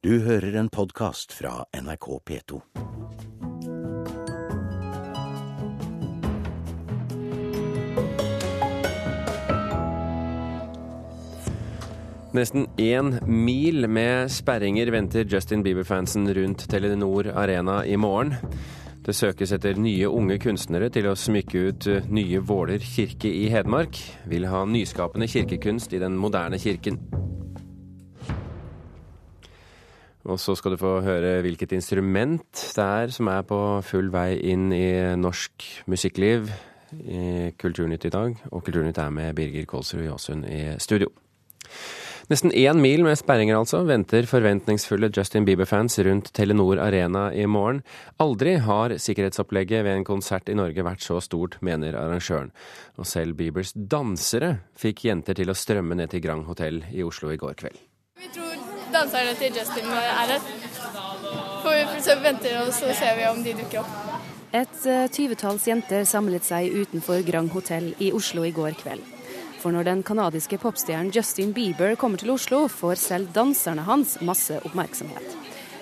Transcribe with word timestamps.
Du 0.00 0.14
hører 0.24 0.54
en 0.56 0.68
podkast 0.72 1.34
fra 1.36 1.66
NRK 1.76 2.06
P2. 2.24 2.60
Nesten 12.32 12.64
én 12.80 13.12
mil 13.28 13.84
med 13.92 14.32
sperringer 14.32 14.88
venter 14.88 15.28
Justin 15.28 15.60
Bieber-fansen 15.60 16.32
rundt 16.32 16.64
Telenor 16.72 17.28
Arena 17.36 17.82
i 17.84 18.00
morgen. 18.00 18.32
Det 19.04 19.12
søkes 19.12 19.52
etter 19.52 19.76
nye 19.76 20.08
unge 20.08 20.40
kunstnere 20.40 20.88
til 20.88 21.12
å 21.12 21.16
smykke 21.28 21.68
ut 21.68 21.92
nye 22.08 22.40
Våler 22.40 22.80
kirke 22.80 23.28
i 23.28 23.50
Hedmark. 23.52 24.00
Vil 24.32 24.48
ha 24.48 24.64
nyskapende 24.64 25.28
kirkekunst 25.28 25.92
i 25.92 26.00
den 26.00 26.16
moderne 26.16 26.56
kirken. 26.56 27.19
Og 30.30 30.38
så 30.38 30.54
skal 30.54 30.74
du 30.74 30.80
få 30.80 30.98
høre 31.02 31.40
hvilket 31.42 31.74
instrument 31.74 32.66
det 32.76 32.84
er 32.84 33.14
som 33.14 33.30
er 33.32 33.46
på 33.46 33.58
full 33.86 34.12
vei 34.14 34.36
inn 34.52 34.68
i 34.74 35.16
norsk 35.18 35.66
musikkliv 35.90 36.52
i 37.00 37.50
Kulturnytt 37.58 38.06
i 38.06 38.12
dag. 38.14 38.36
Og 38.50 38.62
Kulturnytt 38.66 39.00
er 39.02 39.10
med 39.14 39.34
Birger 39.38 39.66
Kolsrud 39.70 40.06
Jåsund 40.06 40.46
i 40.46 40.62
studio. 40.78 41.10
Nesten 42.30 42.52
én 42.54 42.78
mil 42.78 43.02
med 43.02 43.18
sperringer 43.18 43.56
altså 43.58 43.80
venter 43.88 44.28
forventningsfulle 44.30 45.08
Justin 45.10 45.42
Bieber-fans 45.48 45.98
rundt 46.06 46.30
Telenor 46.36 46.78
Arena 46.78 47.24
i 47.34 47.42
morgen. 47.50 47.82
Aldri 48.22 48.54
har 48.62 48.94
sikkerhetsopplegget 49.02 49.82
ved 49.82 49.96
en 49.96 50.06
konsert 50.06 50.46
i 50.46 50.54
Norge 50.54 50.86
vært 50.86 51.02
så 51.02 51.18
stort, 51.26 51.58
mener 51.58 51.98
arrangøren. 51.98 52.54
Og 53.02 53.10
selv 53.10 53.34
Biebers 53.40 53.74
dansere 53.74 54.60
fikk 54.78 55.08
jenter 55.10 55.42
til 55.42 55.50
å 55.50 55.58
strømme 55.58 55.98
ned 55.98 56.14
til 56.14 56.22
Grand 56.22 56.46
Hotell 56.46 56.84
i 56.94 57.02
Oslo 57.02 57.34
i 57.34 57.40
går 57.40 57.58
kveld. 57.64 57.89
Danserne 59.00 59.32
til 59.40 59.54
Justin 59.56 59.86
er 59.96 60.10
her. 60.18 60.42
For 61.64 62.00
så 62.04 62.16
venter 62.20 62.58
og 62.60 62.74
så 62.76 62.92
ser 62.98 63.16
vi 63.16 63.24
om 63.30 63.40
de 63.44 63.54
dukker 63.56 63.80
opp. 63.80 63.96
Et 64.52 64.82
tyvetalls 65.14 65.64
jenter 65.70 66.04
samlet 66.08 66.44
seg 66.44 66.74
utenfor 66.74 67.22
Grand 67.24 67.48
Hotell 67.54 67.94
i 68.02 68.10
Oslo 68.12 68.44
i 68.44 68.52
går 68.52 68.76
kveld. 68.82 69.00
For 69.62 69.72
når 69.72 69.88
den 69.88 70.04
canadiske 70.04 70.58
popstjernen 70.60 71.12
Justin 71.16 71.54
Bieber 71.56 71.94
kommer 72.00 72.20
til 72.20 72.34
Oslo, 72.34 72.66
får 72.68 73.00
selv 73.00 73.32
danserne 73.32 73.88
hans 73.88 74.18
masse 74.20 74.60
oppmerksomhet. 74.64 75.36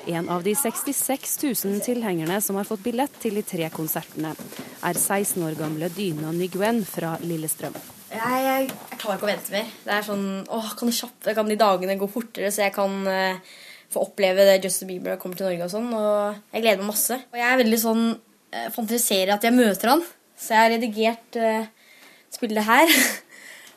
En 0.06 0.30
av 0.30 0.46
de 0.46 0.54
66 0.54 1.38
000 1.42 1.82
tilhengerne 1.84 2.40
som 2.40 2.58
har 2.60 2.70
fått 2.70 2.86
billett 2.86 3.18
til 3.22 3.38
de 3.38 3.46
tre 3.46 3.66
konsertene, 3.74 4.34
er 4.82 4.94
16 4.94 5.42
år 5.42 5.58
gamle 5.58 5.90
Dyna 5.94 6.30
Nyguen 6.34 6.84
fra 6.86 7.16
Lillestrøm. 7.22 7.97
Jeg, 8.08 8.42
jeg, 8.44 8.68
jeg 8.72 8.98
klarer 9.00 9.18
ikke 9.18 9.26
å 9.26 9.30
vente 9.30 9.52
mer. 9.52 9.72
Det 9.84 9.94
er 9.94 10.06
sånn, 10.06 10.26
åh, 10.54 10.68
Kan 10.78 10.90
det 10.90 10.96
kjappe, 10.96 11.34
kan 11.36 11.50
de 11.50 11.58
dagene 11.60 11.98
gå 12.00 12.08
fortere, 12.10 12.52
så 12.54 12.64
jeg 12.64 12.74
kan 12.76 12.94
uh, 13.04 13.58
få 13.92 14.04
oppleve 14.06 14.46
det 14.48 14.62
Justin 14.64 14.88
Bieber 14.92 15.18
kommer 15.20 15.36
til 15.38 15.48
Norge 15.48 15.68
og 15.68 15.72
sånn. 15.74 15.90
og 15.92 16.54
Jeg 16.54 16.64
gleder 16.64 16.82
meg 16.82 16.92
masse. 16.94 17.20
Og 17.28 17.40
jeg 17.40 17.48
er 17.48 17.60
veldig 17.62 17.80
sånn 17.84 18.04
uh, 18.16 18.68
fantaserer 18.74 19.34
at 19.36 19.44
jeg 19.44 19.56
møter 19.56 19.92
han. 19.92 20.04
Så 20.38 20.54
jeg 20.54 20.64
har 20.64 20.74
redigert 20.76 21.40
uh, 21.40 21.96
spillet 22.34 22.68
her. 22.68 22.92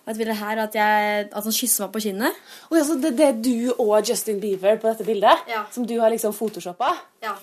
Og 0.02 0.10
et 0.10 0.18
bilde 0.18 0.34
her 0.34 0.58
at, 0.64 0.74
jeg, 0.74 1.26
at 1.30 1.44
han 1.46 1.54
kysser 1.54 1.86
meg 1.86 1.92
på 1.94 2.02
kinnet. 2.08 2.38
Oh, 2.72 2.74
ja, 2.74 2.82
så 2.88 2.96
det, 2.98 3.12
det, 3.20 3.28
er 3.28 3.36
du 3.38 3.84
og 3.84 4.08
Justin 4.08 4.40
Bieber 4.42 4.80
på 4.82 4.90
dette 4.90 5.06
bildet? 5.06 5.44
Ja. 5.46 5.62
Som 5.70 5.86
du 5.86 5.94
har 6.02 6.10
liksom 6.10 6.34
photoshoppa? 6.34 6.90
Ja. 7.22 7.36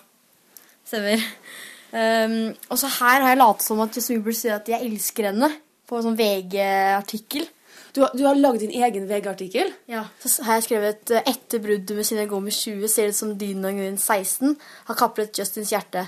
Stemmer. 0.82 1.22
Um, 1.92 2.50
og 2.66 2.80
så 2.80 2.90
her 2.98 3.22
har 3.22 3.30
jeg 3.30 3.38
latt 3.38 3.62
som 3.62 3.78
at 3.84 3.94
Justin 3.94 4.18
Bieber 4.18 4.34
sier 4.36 4.56
at 4.58 4.66
jeg 4.72 4.90
elsker 4.90 5.30
henne. 5.30 5.52
På 5.88 5.98
en 5.98 6.04
sånn 6.04 6.18
VG-artikkel. 6.18 7.46
Du, 7.96 8.02
du, 8.14 8.24
har 8.26 8.36
laget 8.36 8.66
din 8.66 8.74
egen 8.84 9.06
VG-artikkel? 9.08 9.70
Ja. 9.88 10.04
Så 10.20 10.44
har 10.44 10.58
jeg 10.58 10.68
skrevet 10.68 11.12
etter 11.22 11.62
bruddet 11.64 11.96
med 11.96 12.06
sine 12.06 12.26
Gomez 12.28 12.58
20 12.60 12.92
ser 12.92 13.08
ut 13.08 13.16
som 13.16 13.32
Dina 13.40 13.72
Nguyen 13.72 13.96
16 13.96 14.52
har 14.90 14.98
kaplet 14.98 15.40
Justins 15.40 15.72
hjerte. 15.72 16.04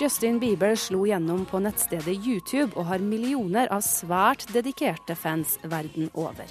Justin 0.00 0.40
Bieber 0.42 0.74
slo 0.74 1.06
gjennom 1.06 1.46
på 1.46 1.62
nettstedet 1.62 2.18
YouTube 2.18 2.74
og 2.74 2.90
har 2.90 2.98
millioner 2.98 3.70
av 3.70 3.86
svært 3.86 4.48
dedikerte 4.52 5.14
fans 5.14 5.56
verden 5.62 6.10
over. 6.18 6.50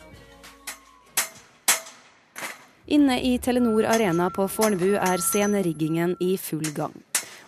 Inne 2.88 3.20
i 3.20 3.38
Telenor 3.38 3.86
Arena 3.92 4.32
på 4.32 4.48
Fornebu 4.48 4.96
er 4.96 5.20
sceneriggingen 5.24 6.16
i 6.24 6.38
full 6.38 6.72
gang. 6.76 6.96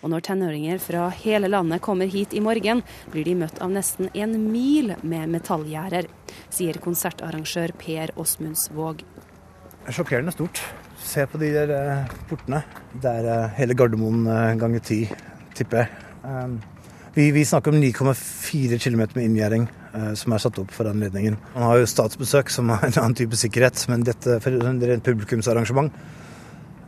Og 0.04 0.12
når 0.12 0.26
tenåringer 0.28 0.82
fra 0.84 1.08
hele 1.22 1.50
landet 1.52 1.84
kommer 1.86 2.10
hit 2.12 2.34
i 2.36 2.44
morgen, 2.44 2.84
blir 3.14 3.28
de 3.28 3.36
møtt 3.40 3.62
av 3.64 3.72
nesten 3.74 4.12
en 4.14 4.36
mil 4.52 4.94
med 5.02 5.32
metallgjerder, 5.34 6.10
sier 6.54 6.82
konsertarrangør 6.84 7.74
Per 7.80 8.14
Åsmundsvåg. 8.20 9.06
Sjokkerende 9.94 10.34
stort. 10.34 10.62
Se 11.06 11.26
på 11.30 11.40
de 11.42 11.52
der 11.54 11.74
eh, 11.74 12.14
portene. 12.30 12.64
Det 12.94 13.12
er 13.12 13.28
eh, 13.30 13.52
hele 13.60 13.76
Gardermoen 13.78 14.26
eh, 14.26 14.56
ganger 14.60 14.82
ti 14.86 15.04
tipper 15.56 15.84
jeg. 15.84 16.06
Um, 16.26 16.58
vi, 17.16 17.30
vi, 17.32 17.46
snakker 17.48 17.72
om 17.72 17.78
9,4 17.80 18.80
km 18.82 19.04
med 19.16 19.24
inngjerding 19.24 19.68
som 20.20 20.34
er 20.36 20.42
satt 20.44 20.58
opp 20.60 20.74
for 20.76 20.90
anledningen. 20.90 21.38
Man 21.54 21.64
har 21.64 21.78
jo 21.80 21.86
statsbesøk, 21.88 22.50
som 22.52 22.74
har 22.74 22.82
en 22.84 22.98
annen 23.00 23.16
type 23.16 23.38
sikkerhet, 23.40 23.86
men 23.88 24.04
dette 24.04 24.42
for 24.44 24.52
et 24.52 25.06
publikumsarrangement 25.06 25.94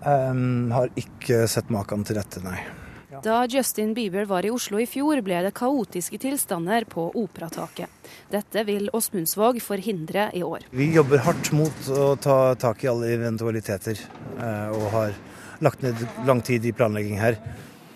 um, 0.04 0.74
har 0.76 0.92
ikke 1.00 1.46
sett 1.48 1.72
maken 1.72 2.04
til 2.04 2.20
dette, 2.20 2.44
nei. 2.44 2.58
Da 3.08 3.46
Justin 3.48 3.94
Bieber 3.94 4.26
var 4.26 4.46
i 4.46 4.50
Oslo 4.52 4.82
i 4.84 4.86
fjor, 4.86 5.22
ble 5.24 5.38
det 5.46 5.54
kaotiske 5.56 6.18
tilstander 6.20 6.84
på 6.92 7.06
Operataket. 7.16 7.88
Dette 8.28 8.64
vil 8.68 8.90
Åsmundsvåg 8.92 9.62
forhindre 9.64 10.26
i 10.36 10.42
år. 10.44 10.66
Vi 10.76 10.90
jobber 10.92 11.24
hardt 11.24 11.54
mot 11.56 11.88
å 11.88 12.10
ta 12.20 12.36
tak 12.60 12.84
i 12.84 12.90
alle 12.92 13.14
eventualiteter, 13.16 14.04
uh, 14.42 14.76
og 14.76 14.90
har 14.98 15.16
lagt 15.64 15.88
ned 15.88 16.04
lang 16.28 16.44
tid 16.44 16.68
i 16.68 16.76
planlegging 16.76 17.16
her. 17.24 17.40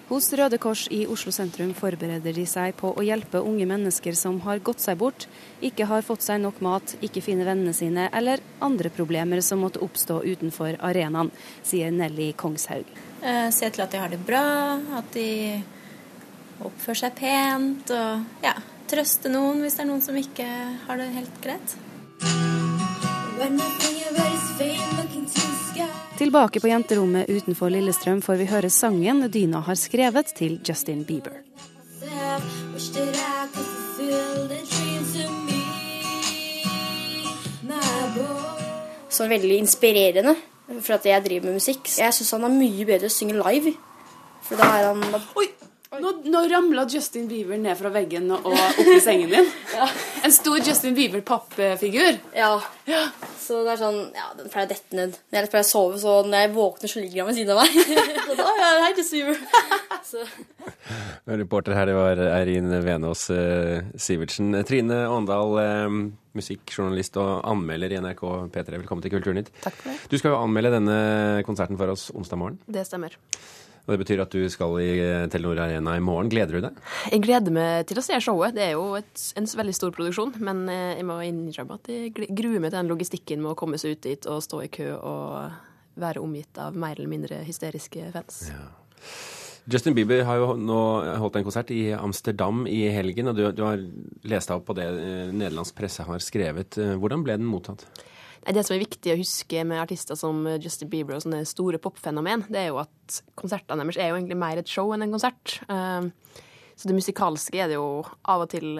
Hos 0.07 0.31
Røde 0.35 0.57
Kors 0.59 0.85
i 0.91 1.03
Oslo 1.07 1.31
sentrum 1.35 1.75
forbereder 1.75 2.35
de 2.35 2.47
seg 2.47 2.73
på 2.79 2.95
å 2.95 3.03
hjelpe 3.03 3.43
unge 3.43 3.67
mennesker 3.67 4.15
som 4.15 4.39
har 4.47 4.63
gått 4.63 4.79
seg 4.83 4.99
bort, 4.99 5.27
ikke 5.59 5.91
har 5.91 6.07
fått 6.07 6.23
seg 6.23 6.39
nok 6.43 6.63
mat, 6.63 6.95
ikke 7.03 7.23
finner 7.23 7.51
vennene 7.51 7.75
sine 7.75 8.07
eller 8.15 8.43
andre 8.63 8.91
problemer 8.95 9.43
som 9.43 9.63
måtte 9.63 9.83
oppstå 9.83 10.23
utenfor 10.23 10.79
arenaen, 10.79 11.31
sier 11.63 11.91
Nelly 11.95 12.31
Kongshaug. 12.31 13.10
Eh, 13.21 13.49
se 13.53 13.69
til 13.69 13.83
at 13.83 13.91
de 13.93 14.01
har 14.01 14.09
det 14.09 14.19
bra, 14.25 14.79
at 14.97 15.13
de 15.13 15.61
oppfører 16.61 17.03
seg 17.03 17.17
pent 17.17 17.93
og 17.93 18.45
ja, 18.45 18.55
trøste 18.89 19.29
noen 19.29 19.61
hvis 19.61 19.77
det 19.77 19.83
er 19.85 19.89
noen 19.89 20.01
som 20.01 20.17
ikke 20.17 20.47
har 20.87 21.01
det 21.01 21.09
helt 21.13 21.41
greit. 21.43 21.75
Tilbake 26.17 26.61
på 26.61 26.69
jenterommet 26.69 27.29
utenfor 27.29 27.73
Lillestrøm 27.73 28.21
får 28.21 28.41
vi 28.41 28.49
høre 28.49 28.69
sangen 28.73 29.23
Dyna 29.33 29.61
har 29.65 29.77
skrevet 29.77 30.33
til 30.37 30.59
Justin 30.65 31.05
Bieber. 31.05 31.41
Så 39.09 39.27
veldig 39.29 39.57
inspirerende, 39.61 40.35
for 40.79 40.95
at 40.95 41.05
jeg 41.05 41.25
driver 41.25 41.49
med 41.49 41.59
musikk. 41.59 41.89
Jeg 41.97 42.13
syns 42.15 42.31
han 42.37 42.47
er 42.47 42.55
mye 42.55 42.87
bedre 42.87 43.11
å 43.11 43.13
synge 43.13 43.39
live. 43.39 43.75
For 44.45 44.59
da 44.59 44.69
er 44.79 44.87
han 44.91 45.21
Oi! 45.37 45.49
Nå, 45.91 46.11
nå 46.23 46.41
ramla 46.47 46.85
Justin 46.87 47.25
Bieber 47.27 47.57
ned 47.59 47.75
fra 47.75 47.89
veggen 47.91 48.29
og 48.31 48.45
opp 48.47 48.77
i 48.79 48.93
sengen 49.03 49.27
din. 49.33 49.49
ja. 49.75 49.89
En 50.23 50.31
stor 50.31 50.61
Justin 50.63 50.95
Bieber-pappfigur. 50.95 52.21
Ja. 52.31 52.53
ja. 52.87 53.01
Så 53.41 53.59
det 53.65 53.73
er 53.73 53.81
sånn 53.81 53.99
Ja, 54.15 54.29
den 54.37 54.47
pleier 54.53 54.69
å 54.69 54.71
dette 54.71 54.95
ned. 54.95 55.17
Når 55.33 55.37
jeg 55.41 55.51
pleier 55.51 55.67
å 55.67 55.67
sove, 55.67 55.99
så 55.99 56.13
når 56.23 56.45
jeg 56.45 56.53
våkner, 56.55 56.93
så 56.93 57.03
ligger 57.03 57.25
han 57.25 57.29
ved 57.33 57.41
siden 57.41 57.57
av 57.57 57.65
meg. 57.65 57.75
så 58.29 58.37
da, 58.39 58.47
ja, 58.61 58.71
hei, 58.85 58.93
Justin 59.01 59.33
Bieber. 59.33 59.67
så. 60.13 60.23
Reporter 61.43 61.75
her, 61.75 61.91
det 61.91 61.99
var 61.99 62.23
Eirin 62.39 62.71
Venås 62.87 63.27
eh, 63.35 63.91
Sivertsen. 63.99 64.61
Trine 64.71 65.03
Åndal, 65.11 65.59
eh, 65.59 66.01
musikkjournalist 66.39 67.19
og 67.19 67.33
anmelder 67.51 67.97
i 67.97 67.99
NRK 67.99 68.29
P3. 68.55 68.77
Velkommen 68.77 69.03
til 69.03 69.11
Kulturnytt. 69.17 69.51
Takk 69.59 69.75
for 69.75 69.91
det. 69.91 69.99
Du 70.07 70.15
skal 70.21 70.37
jo 70.37 70.39
anmelde 70.39 70.71
denne 70.79 71.01
konserten 71.43 71.75
for 71.75 71.91
oss 71.91 72.13
onsdag 72.15 72.39
morgen. 72.39 72.63
Det 72.71 72.87
stemmer. 72.87 73.19
Og 73.85 73.93
Det 73.93 73.99
betyr 74.03 74.21
at 74.23 74.35
du 74.35 74.45
skal 74.53 74.77
i 74.83 74.91
Telenor 75.33 75.63
Arena 75.63 75.95
i 75.97 76.03
morgen. 76.03 76.29
Gleder 76.31 76.57
du 76.57 76.67
deg? 76.67 76.77
Jeg 77.11 77.23
gleder 77.25 77.55
meg 77.55 77.89
til 77.89 77.99
å 77.99 78.05
se 78.05 78.19
showet. 78.21 78.55
Det 78.55 78.67
er 78.67 78.75
jo 78.75 78.93
et, 78.99 79.25
en 79.39 79.49
veldig 79.61 79.73
stor 79.75 79.93
produksjon. 79.95 80.35
Men 80.43 80.63
jeg 80.69 81.07
må 81.07 81.17
innrømme 81.25 81.79
at 81.79 81.89
jeg 81.91 82.13
gruer 82.13 82.61
meg 82.61 82.69
til 82.69 82.77
den 82.77 82.93
logistikken 82.93 83.41
med 83.43 83.53
å 83.55 83.59
komme 83.59 83.81
seg 83.81 83.97
ut 83.97 84.05
dit 84.05 84.29
og 84.29 84.43
stå 84.45 84.61
i 84.67 84.71
kø 84.71 84.93
og 84.95 85.99
være 86.01 86.23
omgitt 86.23 86.61
av 86.61 86.77
mer 86.77 86.95
eller 86.95 87.11
mindre 87.11 87.41
hysteriske 87.47 88.11
fans. 88.13 88.45
Ja. 88.51 88.69
Justin 89.71 89.93
Bieber 89.93 90.23
har 90.25 90.39
jo 90.41 90.53
nå 90.57 90.79
holdt 91.21 91.37
en 91.37 91.45
konsert 91.45 91.69
i 91.73 91.91
Amsterdam 91.93 92.63
i 92.69 92.79
helgen, 92.89 93.29
og 93.29 93.37
du, 93.37 93.43
du 93.53 93.61
har 93.65 93.81
lest 94.25 94.49
deg 94.49 94.57
opp 94.57 94.65
på 94.71 94.75
det 94.77 94.87
nederlandsk 95.35 95.75
presse 95.77 96.05
har 96.07 96.23
skrevet. 96.23 96.79
Hvordan 96.97 97.25
ble 97.25 97.37
den 97.37 97.49
mottatt? 97.49 97.85
Det 98.41 98.63
som 98.65 98.73
er 98.73 98.81
viktig 98.81 99.13
å 99.13 99.19
huske 99.19 99.63
med 99.67 99.81
artister 99.83 100.17
som 100.17 100.39
Justin 100.57 100.89
Bieber 100.89 101.17
og 101.17 101.21
sånne 101.25 101.43
store 101.45 101.77
popfenomen, 101.81 102.47
det 102.49 102.63
er 102.63 102.71
jo 102.71 102.79
at 102.81 103.21
konsertene 103.37 103.83
deres 103.83 103.99
er 104.01 104.09
jo 104.09 104.17
egentlig 104.17 104.39
mer 104.41 104.57
et 104.57 104.71
show 104.71 104.89
enn 104.95 105.05
en 105.05 105.13
konsert. 105.13 105.59
Så 106.73 106.89
det 106.89 106.97
musikalske 106.97 107.61
er 107.61 107.69
det 107.69 107.77
jo 107.77 108.01
av 108.01 108.47
og 108.47 108.49
til 108.49 108.79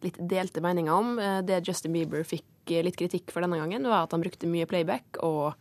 litt 0.00 0.16
delte 0.16 0.64
meninger 0.64 0.96
om. 0.96 1.18
Det 1.44 1.60
Justin 1.68 1.92
Bieber 1.92 2.24
fikk 2.24 2.72
litt 2.86 2.96
kritikk 2.96 3.28
for 3.34 3.44
denne 3.44 3.60
gangen, 3.60 3.84
var 3.84 4.06
at 4.06 4.16
han 4.16 4.24
brukte 4.24 4.48
mye 4.48 4.68
playback, 4.70 5.20
og 5.20 5.52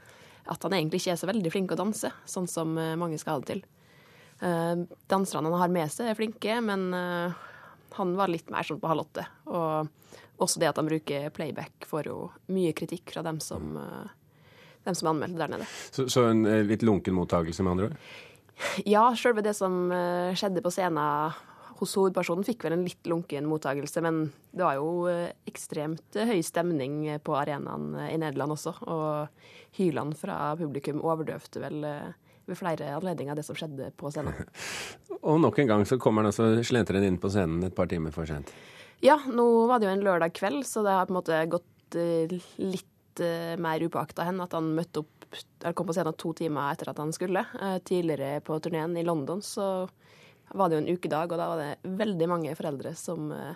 at 0.48 0.64
han 0.64 0.78
egentlig 0.78 1.04
ikke 1.04 1.18
er 1.18 1.20
så 1.20 1.28
veldig 1.28 1.52
flink 1.52 1.76
å 1.76 1.80
danse, 1.80 2.14
sånn 2.24 2.48
som 2.48 2.78
eh, 2.80 2.96
mange 3.00 3.20
skal 3.20 3.36
ha 3.36 3.44
det 3.44 3.52
til. 3.52 3.66
Danserne 5.08 5.52
han 5.52 5.62
har 5.62 5.72
med 5.72 5.92
seg, 5.92 6.10
er 6.10 6.18
flinke, 6.20 6.58
men 6.66 6.90
han 7.94 8.16
var 8.18 8.32
litt 8.32 8.50
mer 8.52 8.66
sånn 8.68 8.82
på 8.82 8.90
halv 8.90 9.06
åtte. 9.06 9.24
Og 9.48 9.88
også 10.44 10.62
det 10.62 10.70
at 10.72 10.82
han 10.82 10.90
bruker 10.90 11.32
playback, 11.36 11.88
får 11.90 12.12
jo 12.12 12.18
mye 12.54 12.76
kritikk 12.78 13.16
fra 13.16 13.24
dem 13.26 13.40
som, 13.44 13.78
uh, 13.80 14.68
dem 14.88 15.00
som 15.00 15.14
anmeldte 15.14 15.42
der 15.42 15.56
nede. 15.56 15.72
Så, 15.96 16.10
så 16.12 16.28
en 16.30 16.46
litt 16.68 16.86
lunken 16.86 17.18
mottakelse, 17.18 17.66
med 17.66 17.76
andre 17.76 17.90
ord? 17.90 17.98
Ja, 18.86 19.08
sjølve 19.18 19.42
det 19.42 19.56
som 19.58 19.90
skjedde 20.38 20.62
på 20.62 20.72
scenen 20.72 21.34
hos 21.84 21.96
hovedpersonen 22.00 22.46
fikk 22.48 22.66
vel 22.66 22.78
en 22.78 22.86
litt 22.86 23.08
lunken 23.10 23.48
mottakelse, 23.50 24.02
men 24.06 24.26
det 24.52 24.64
var 24.64 24.78
jo 24.80 25.06
eh, 25.12 25.34
ekstremt 25.50 26.18
høy 26.18 26.40
stemning 26.46 27.06
på 27.24 27.38
arenaen 27.38 27.94
i 28.08 28.18
Nederland 28.22 28.56
også. 28.56 28.76
Og 28.88 29.80
hylene 29.80 30.18
fra 30.18 30.54
publikum 30.60 31.02
overdøvde 31.04 31.64
vel 31.64 31.88
eh, 31.90 32.12
ved 32.50 32.60
flere 32.60 32.92
anledninger 32.98 33.40
det 33.40 33.46
som 33.48 33.58
skjedde 33.58 33.92
på 34.00 34.12
scenen. 34.14 34.48
og 35.30 35.42
nok 35.44 35.60
en 35.64 35.74
gang 35.74 35.88
så 35.88 36.00
kommer 36.02 36.24
han 36.24 36.34
altså 36.34 36.50
slentrende 36.66 37.10
inn 37.10 37.22
på 37.22 37.32
scenen 37.34 37.64
et 37.68 37.76
par 37.76 37.90
timer 37.92 38.16
for 38.16 38.30
sent. 38.30 38.52
Ja, 39.04 39.18
nå 39.28 39.46
var 39.68 39.82
det 39.82 39.90
jo 39.90 39.94
en 39.98 40.06
lørdag 40.06 40.32
kveld, 40.38 40.64
så 40.68 40.84
det 40.86 40.94
har 40.96 41.08
på 41.10 41.12
en 41.12 41.20
måte 41.20 41.40
gått 41.52 41.98
eh, 42.00 42.32
litt 42.62 42.90
mer 43.62 43.84
upåakta 43.86 44.24
hen 44.26 44.40
at 44.42 44.56
han 44.58 44.72
møtte 44.74 45.04
opp 45.04 45.24
eller 45.62 45.74
kom 45.78 45.86
på 45.86 45.94
scenen 45.94 46.16
to 46.18 46.32
timer 46.38 46.72
etter 46.72 46.90
at 46.90 46.98
han 46.98 47.12
skulle. 47.14 47.44
Tidligere 47.86 48.40
på 48.46 48.58
turneen 48.64 48.96
i 48.98 49.04
London 49.06 49.42
så 49.46 49.88
var 50.54 50.70
det 50.70 50.78
jo 50.78 50.82
en 50.84 50.90
ukedag, 50.94 51.32
og 51.32 51.40
da 51.40 51.50
var 51.50 51.62
det 51.62 51.94
veldig 52.00 52.30
mange 52.30 52.56
foreldre 52.58 52.94
som 52.98 53.32
eh, 53.34 53.56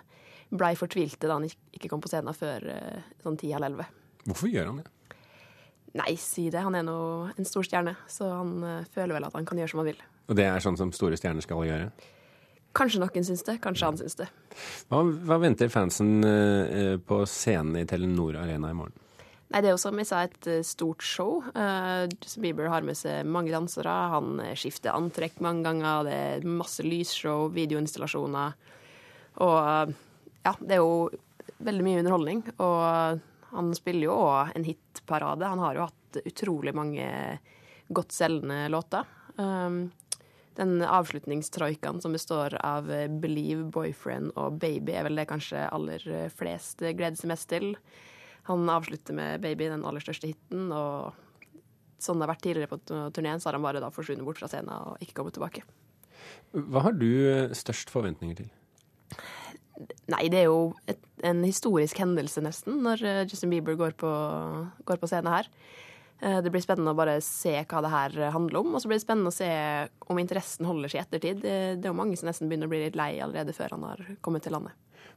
blei 0.50 0.72
fortvilte 0.78 1.28
da 1.28 1.38
han 1.38 1.48
ikke 1.48 1.90
kom 1.90 2.02
på 2.02 2.10
scenen 2.10 2.36
før 2.36 2.68
eh, 2.72 3.08
sånn 3.22 3.38
ti 3.40 3.52
eller 3.52 3.72
elleve. 3.72 3.88
Hvorfor 4.26 4.52
gjør 4.52 4.70
han 4.72 4.80
det? 4.82 5.16
Nei, 5.98 6.12
si 6.20 6.48
det. 6.52 6.62
Han 6.62 6.76
er 6.76 6.84
nå 6.86 6.98
en 7.34 7.48
stor 7.48 7.66
stjerne, 7.66 7.96
så 8.10 8.28
han 8.30 8.86
føler 8.92 9.16
vel 9.16 9.26
at 9.28 9.34
han 9.34 9.46
kan 9.48 9.58
gjøre 9.58 9.72
som 9.72 9.82
han 9.82 9.90
vil. 9.90 10.02
Og 10.28 10.36
det 10.36 10.44
er 10.44 10.62
sånn 10.62 10.76
som 10.76 10.92
store 10.94 11.16
stjerner 11.18 11.44
skal 11.44 11.64
gjøre? 11.64 11.88
Kanskje 12.78 13.02
noen 13.02 13.26
syns 13.26 13.42
det, 13.46 13.58
kanskje 13.64 13.90
han 13.90 13.98
syns 13.98 14.18
det. 14.20 14.28
Hva, 14.90 15.02
hva 15.02 15.40
venter 15.42 15.70
fansen 15.72 16.22
uh, 16.22 16.94
på 17.02 17.20
scenen 17.26 17.80
i 17.80 17.86
Telenor 17.88 18.38
Arena 18.38 18.70
i 18.70 18.78
morgen? 18.78 19.04
Nei, 19.48 19.62
Det 19.62 19.70
er 19.70 19.72
jo 19.72 19.80
som 19.80 19.96
jeg 19.96 20.08
sa, 20.10 20.22
et 20.26 20.46
eh, 20.50 20.64
stort 20.66 21.04
show. 21.04 21.38
Justin 22.12 22.44
Bieber 22.44 22.68
har 22.68 22.84
med 22.84 22.98
seg 22.98 23.24
mange 23.24 23.48
dansere. 23.54 23.94
Han 24.12 24.42
eh, 24.44 24.52
skifter 24.58 24.92
antrekk 24.92 25.38
mange 25.44 25.64
ganger. 25.64 26.04
Det 26.04 26.16
er 26.16 26.44
masse 26.44 26.84
lysshow, 26.84 27.46
videoinstallasjoner. 27.54 28.58
Og 29.46 29.94
ja, 30.44 30.52
det 30.60 30.76
er 30.76 30.82
jo 30.82 31.08
veldig 31.64 31.86
mye 31.86 32.02
underholdning. 32.02 32.42
Og 32.60 33.24
han 33.54 33.72
spiller 33.78 34.10
jo 34.10 34.18
òg 34.18 34.52
en 34.58 34.68
hitparade. 34.68 35.48
Han 35.48 35.64
har 35.64 35.78
jo 35.78 35.86
hatt 35.88 36.20
utrolig 36.28 36.76
mange 36.76 37.08
godt 37.88 38.12
selgende 38.12 38.66
låter. 38.68 39.08
Um, 39.40 39.86
den 40.58 40.82
avslutningstroikaen 40.82 42.02
som 42.02 42.14
består 42.14 42.56
av 42.66 42.90
Believe, 43.22 43.64
Boyfriend 43.72 44.34
og 44.34 44.58
Baby, 44.60 44.96
er 44.98 45.06
vel 45.06 45.20
det 45.20 45.28
kanskje 45.30 45.64
aller 45.70 46.02
flest 46.34 46.82
gleder 46.82 47.18
seg 47.18 47.30
mest 47.30 47.48
til. 47.52 47.72
Han 48.48 48.68
avslutter 48.72 49.14
med 49.14 49.42
'Baby', 49.42 49.68
den 49.68 49.84
aller 49.84 50.00
største 50.00 50.30
hiten. 50.30 50.70
Og 50.72 51.14
sånn 52.00 52.18
det 52.18 52.26
har 52.26 52.32
vært 52.32 52.44
tidligere 52.46 52.70
på 52.72 52.78
turneen, 53.14 53.40
så 53.40 53.50
har 53.50 53.58
han 53.58 53.66
bare 53.66 53.82
da 53.82 53.90
forsvunnet 53.92 54.24
bort 54.26 54.40
fra 54.40 54.48
scenen 54.50 54.72
og 54.72 55.02
ikke 55.04 55.18
kommet 55.18 55.36
tilbake. 55.36 55.64
Hva 56.54 56.86
har 56.86 56.96
du 56.96 57.08
eh, 57.28 57.56
størst 57.56 57.92
forventninger 57.92 58.40
til? 58.40 58.48
Nei, 60.10 60.24
det 60.32 60.40
er 60.40 60.48
jo 60.48 60.72
et, 60.90 61.00
en 61.26 61.44
historisk 61.44 62.00
hendelse, 62.02 62.42
nesten, 62.42 62.80
når 62.86 63.04
eh, 63.04 63.20
Justin 63.28 63.52
Bieber 63.52 63.76
går 63.78 63.94
på, 64.00 64.10
går 64.88 65.02
på 65.02 65.10
scenen 65.10 65.30
her. 65.34 65.50
Eh, 66.20 66.40
det 66.42 66.50
blir 66.54 66.64
spennende 66.64 66.94
å 66.94 66.98
bare 66.98 67.20
se 67.24 67.54
hva 67.62 67.82
det 67.84 67.92
her 67.92 68.18
handler 68.34 68.60
om, 68.62 68.74
og 68.74 68.82
så 68.82 68.90
blir 68.90 68.98
det 68.98 69.06
spennende 69.06 69.30
å 69.32 69.38
se 69.38 69.48
om 70.10 70.18
interessen 70.18 70.68
holder 70.68 70.92
seg 70.92 71.00
i 71.00 71.04
ettertid. 71.06 71.42
Det 71.44 71.86
er 71.86 71.92
jo 71.92 71.98
mange 71.98 72.18
som 72.18 72.30
nesten 72.30 72.50
begynner 72.50 72.70
å 72.70 72.74
bli 72.74 72.84
litt 72.86 72.98
lei 72.98 73.14
allerede 73.22 73.56
før 73.56 73.76
han 73.76 73.88
har 73.90 74.04
kommet 74.24 74.46
til 74.46 74.56
landet. 74.58 74.76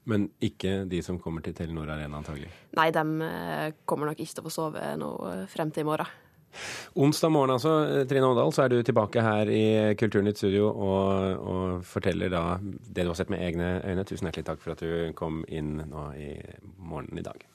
Men 0.09 0.29
ikke 0.41 0.81
de 0.89 1.01
som 1.05 1.19
kommer 1.21 1.45
til 1.45 1.53
Telenor 1.57 1.91
Arena, 1.93 2.17
antagelig? 2.17 2.49
Nei, 2.77 2.89
de 2.93 3.05
eh, 3.27 3.69
kommer 3.85 4.09
nok 4.09 4.21
ikke 4.21 4.37
til 4.37 4.43
å 4.43 4.49
få 4.49 4.53
sove 4.53 4.91
noe 4.97 5.33
eh, 5.35 5.47
frem 5.51 5.73
til 5.73 5.85
i 5.85 5.89
morgen. 5.91 6.19
Onsdag 6.99 7.31
morgen 7.31 7.53
altså, 7.53 8.03
Trine 8.09 8.27
Åndal, 8.27 8.51
så 8.51 8.65
er 8.65 8.73
du 8.73 8.81
tilbake 8.83 9.23
her 9.23 9.47
i 9.47 9.63
Kulturnytt 9.99 10.41
studio 10.41 10.67
og, 10.67 11.39
og, 11.39 11.85
forteller 11.87 12.33
da 12.33 12.43
det 12.59 13.05
du 13.05 13.13
har 13.13 13.19
sett 13.21 13.31
med 13.31 13.45
egne 13.45 13.77
øyne. 13.85 14.03
Tusen 14.03 14.27
hjertelig 14.27 14.49
takk 14.51 14.63
for 14.63 14.75
at 14.75 14.83
du 14.83 15.15
kom 15.15 15.45
inn 15.47 15.77
nå 15.85 16.09
i 16.19 16.31
morgenen 16.75 17.23
i 17.23 17.27
dag. 17.31 17.51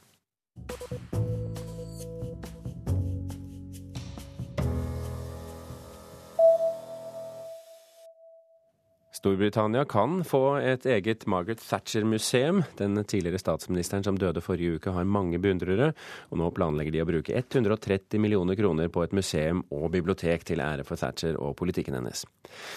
Storbritannia 9.26 9.84
kan 9.84 10.20
få 10.24 10.54
et 10.62 10.84
eget 10.86 11.24
Margaret 11.26 11.58
Thatcher-museum. 11.58 12.60
Den 12.78 13.04
tidligere 13.04 13.40
statsministeren 13.42 14.04
som 14.06 14.18
døde 14.18 14.38
forrige 14.38 14.76
uke 14.78 14.92
har 14.94 15.08
mange 15.10 15.40
beundrere, 15.42 15.88
og 16.30 16.38
nå 16.38 16.52
planlegger 16.54 16.94
de 16.94 17.02
å 17.02 17.08
bruke 17.08 17.34
130 17.34 18.22
millioner 18.22 18.54
kroner 18.54 18.86
på 18.86 19.02
et 19.02 19.16
museum 19.18 19.64
og 19.74 19.88
bibliotek 19.96 20.46
til 20.46 20.62
ære 20.62 20.86
for 20.86 21.02
Thatcher 21.02 21.40
og 21.42 21.56
politikken 21.58 21.98
hennes. 21.98 22.22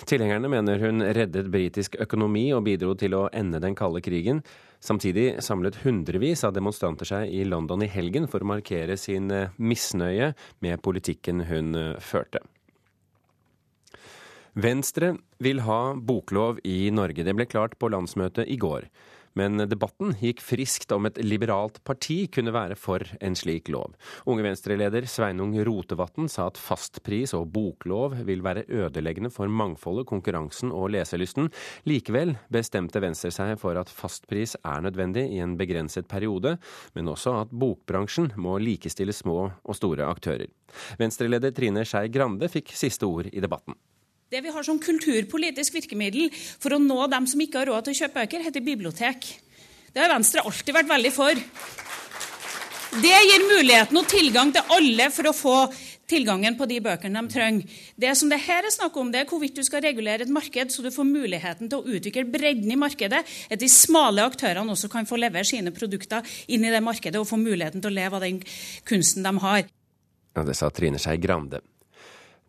Tilhengerne 0.09 0.49
mener 0.49 0.81
hun 0.81 1.05
reddet 1.05 1.53
britisk 1.53 2.01
økonomi 2.01 2.47
og 2.57 2.65
bidro 2.65 2.97
til 2.97 3.13
å 3.13 3.27
ende 3.29 3.61
den 3.61 3.77
kalde 3.77 4.01
krigen. 4.01 4.41
Samtidig 4.81 5.43
samlet 5.45 5.83
hundrevis 5.83 6.47
av 6.49 6.57
demonstranter 6.57 7.13
seg 7.13 7.29
i 7.29 7.45
London 7.45 7.85
i 7.85 7.93
helgen 7.93 8.25
for 8.25 8.41
å 8.41 8.55
markere 8.57 8.97
sin 8.97 9.29
misnøye 9.61 10.33
med 10.65 10.81
politikken 10.81 11.45
hun 11.45 11.75
førte. 12.01 12.41
Venstre 14.53 15.13
vil 15.37 15.61
ha 15.67 15.93
boklov 15.93 16.59
i 16.63 16.89
Norge. 16.91 17.23
Det 17.23 17.35
ble 17.37 17.45
klart 17.49 17.77
på 17.79 17.91
landsmøtet 17.93 18.49
i 18.49 18.57
går. 18.59 18.89
Men 19.37 19.61
debatten 19.69 20.15
gikk 20.19 20.41
friskt 20.43 20.91
om 20.91 21.05
et 21.07 21.19
liberalt 21.21 21.77
parti 21.87 22.23
kunne 22.33 22.53
være 22.53 22.75
for 22.79 23.03
en 23.23 23.37
slik 23.37 23.69
lov. 23.71 23.93
Unge 24.29 24.43
Venstre-leder 24.43 25.05
Sveinung 25.09 25.53
Rotevatn 25.67 26.27
sa 26.31 26.47
at 26.49 26.59
fastpris 26.59 27.35
og 27.37 27.51
boklov 27.53 28.17
vil 28.27 28.41
være 28.45 28.65
ødeleggende 28.67 29.31
for 29.33 29.51
mangfoldet, 29.51 30.07
konkurransen 30.09 30.73
og 30.75 30.89
leselysten. 30.95 31.51
Likevel 31.87 32.35
bestemte 32.51 33.01
Venstre 33.03 33.31
seg 33.35 33.53
for 33.61 33.79
at 33.79 33.93
fastpris 33.93 34.57
er 34.63 34.81
nødvendig 34.85 35.27
i 35.35 35.43
en 35.45 35.55
begrenset 35.59 36.09
periode, 36.09 36.57
men 36.97 37.13
også 37.13 37.37
at 37.43 37.53
bokbransjen 37.53 38.33
må 38.35 38.57
likestille 38.59 39.15
små 39.15 39.51
og 39.63 39.77
store 39.77 40.09
aktører. 40.09 40.49
Venstre-leder 40.99 41.53
Trine 41.55 41.85
Skei 41.87 42.09
Grande 42.13 42.49
fikk 42.51 42.73
siste 42.77 43.07
ord 43.07 43.29
i 43.31 43.45
debatten. 43.45 43.77
Det 44.29 44.43
vi 44.45 44.51
har 44.53 44.61
som 44.65 44.77
kulturpolitisk 44.77 45.73
virkemiddel 45.73 46.27
for 46.61 46.75
å 46.75 46.81
nå 46.81 47.01
dem 47.09 47.25
som 47.25 47.41
ikke 47.41 47.63
har 47.63 47.71
råd 47.71 47.87
til 47.87 47.95
å 47.95 47.99
kjøpe 48.03 48.21
bøker, 48.21 48.43
heter 48.45 48.61
bibliotek. 48.61 49.25
Det 49.89 50.03
har 50.03 50.11
Venstre 50.11 50.43
alltid 50.45 50.75
vært 50.75 50.91
veldig 50.91 51.11
for. 51.15 51.39
Det 53.01 53.15
gir 53.25 53.45
muligheten 53.49 53.97
og 53.97 54.05
tilgang 54.09 54.51
til 54.53 54.75
alle 54.75 55.07
for 55.13 55.29
å 55.29 55.33
få 55.33 55.55
tilgangen 56.09 56.57
på 56.57 56.67
de 56.69 56.77
bøkene 56.85 57.23
de 57.23 57.33
trenger. 57.33 57.79
Det 57.97 58.11
som 58.17 58.29
det 58.29 58.39
her 58.45 58.65
er 58.65 58.73
snakk 58.73 58.99
om, 59.01 59.09
det 59.09 59.23
er 59.23 59.29
hvorvidt 59.29 59.57
du 59.57 59.63
skal 59.65 59.81
regulere 59.85 60.25
et 60.25 60.33
marked 60.33 60.73
så 60.73 60.85
du 60.85 60.91
får 60.93 61.09
muligheten 61.09 61.69
til 61.69 61.81
å 61.81 61.97
utvikle 61.97 62.25
bredden 62.29 62.69
i 62.73 62.79
markedet, 62.81 63.23
at 63.25 63.61
de 63.61 63.69
smale 63.69 64.25
aktørene 64.29 64.73
også 64.73 64.91
kan 64.93 65.09
få 65.09 65.17
levere 65.21 65.45
sine 65.49 65.73
produkter 65.73 66.25
inn 66.53 66.69
i 66.69 66.73
det 66.73 66.85
markedet 66.85 67.17
og 67.17 67.29
få 67.29 67.41
muligheten 67.41 67.81
til 67.81 67.89
å 67.89 67.97
leve 67.97 68.21
av 68.21 68.25
den 68.25 68.41
kunsten 68.89 69.25
de 69.25 69.35
har. 69.41 69.65
Ja, 70.37 70.45
det 70.45 70.57
sa 70.57 70.69
Trine 70.69 71.01
Skei 71.01 71.17
Grande. 71.21 71.63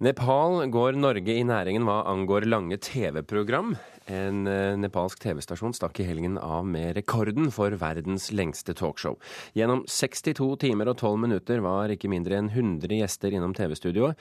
Nepal 0.01 0.63
går 0.73 0.97
Norge 0.97 1.35
i 1.37 1.43
næringen 1.45 1.85
hva 1.85 1.99
angår 2.09 2.47
lange 2.49 2.79
TV-program. 2.81 3.75
En 4.09 4.49
eh, 4.49 4.79
nepalsk 4.81 5.21
TV-stasjon 5.21 5.77
stakk 5.77 6.01
i 6.01 6.07
helgen 6.09 6.39
av 6.41 6.65
med 6.65 6.95
rekorden 6.97 7.53
for 7.53 7.77
verdens 7.77 8.31
lengste 8.33 8.73
talkshow. 8.81 9.19
Gjennom 9.53 9.85
62 9.85 10.49
timer 10.65 10.89
og 10.89 10.97
12 11.03 11.21
minutter 11.27 11.61
var 11.61 11.93
ikke 11.93 12.09
mindre 12.09 12.41
enn 12.41 12.49
100 12.49 12.97
gjester 12.97 13.37
innom 13.37 13.53
TV-studioet. 13.53 14.17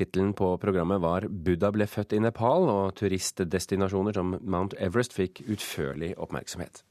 Tittelen 0.00 0.32
på 0.32 0.54
programmet 0.64 1.04
var 1.04 1.28
'Buddha 1.28 1.74
ble 1.76 1.84
født 1.84 2.16
i 2.16 2.24
Nepal', 2.24 2.72
og 2.72 2.96
turistdestinasjoner 2.96 4.16
som 4.16 4.38
Mount 4.40 4.80
Everest 4.80 5.12
fikk 5.12 5.44
utførlig 5.44 6.14
oppmerksomhet. 6.16 6.87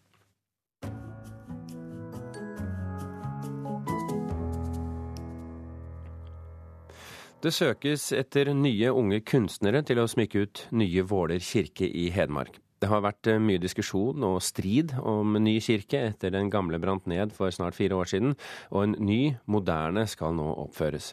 Det 7.38 7.52
søkes 7.54 8.08
etter 8.18 8.50
nye 8.58 8.90
unge 8.98 9.20
kunstnere 9.22 9.84
til 9.86 10.00
å 10.02 10.08
smykke 10.10 10.40
ut 10.42 10.62
nye 10.74 11.04
Våler 11.06 11.44
kirke 11.46 11.86
i 11.86 12.08
Hedmark. 12.10 12.56
Det 12.82 12.90
har 12.90 13.04
vært 13.06 13.30
eh, 13.30 13.38
mye 13.38 13.62
diskusjon 13.62 14.26
og 14.26 14.40
strid 14.42 14.96
om 14.98 15.38
ny 15.46 15.60
kirke 15.62 16.02
etter 16.10 16.34
den 16.34 16.50
gamle 16.54 16.80
brant 16.82 17.06
ned 17.06 17.36
for 17.38 17.54
snart 17.54 17.78
fire 17.78 17.94
år 17.94 18.10
siden, 18.10 18.34
og 18.74 18.88
en 18.88 18.98
ny, 19.06 19.36
moderne 19.46 20.08
skal 20.10 20.34
nå 20.34 20.48
oppføres. 20.66 21.12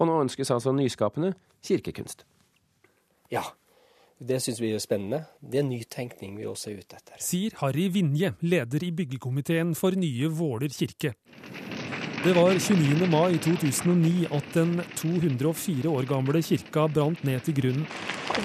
Og 0.00 0.10
nå 0.10 0.18
ønskes 0.24 0.50
altså 0.50 0.74
nyskapende 0.74 1.30
kirkekunst. 1.62 2.26
Ja, 3.30 3.44
det 4.18 4.40
syns 4.42 4.58
vi 4.62 4.72
er 4.74 4.82
spennende. 4.82 5.24
Det 5.38 5.62
er 5.62 5.68
nytenkning 5.70 6.34
vi 6.42 6.50
også 6.50 6.72
er 6.72 6.82
ute 6.82 6.98
etter. 6.98 7.22
Sier 7.22 7.54
Harry 7.62 7.86
Vinje, 7.94 8.34
leder 8.42 8.82
i 8.82 8.90
byggekomiteen 8.98 9.76
for 9.78 9.94
nye 9.94 10.30
Våler 10.30 10.74
kirke. 10.74 11.14
Det 12.22 12.32
var 12.32 12.54
29. 12.54 13.06
mai 13.10 13.38
2009 13.38 14.28
at 14.30 14.52
den 14.54 14.76
204 14.94 15.90
år 15.90 16.06
gamle 16.06 16.38
kirka 16.46 16.84
brant 16.86 17.24
ned 17.26 17.42
til 17.42 17.56
grunnen. 17.56 17.86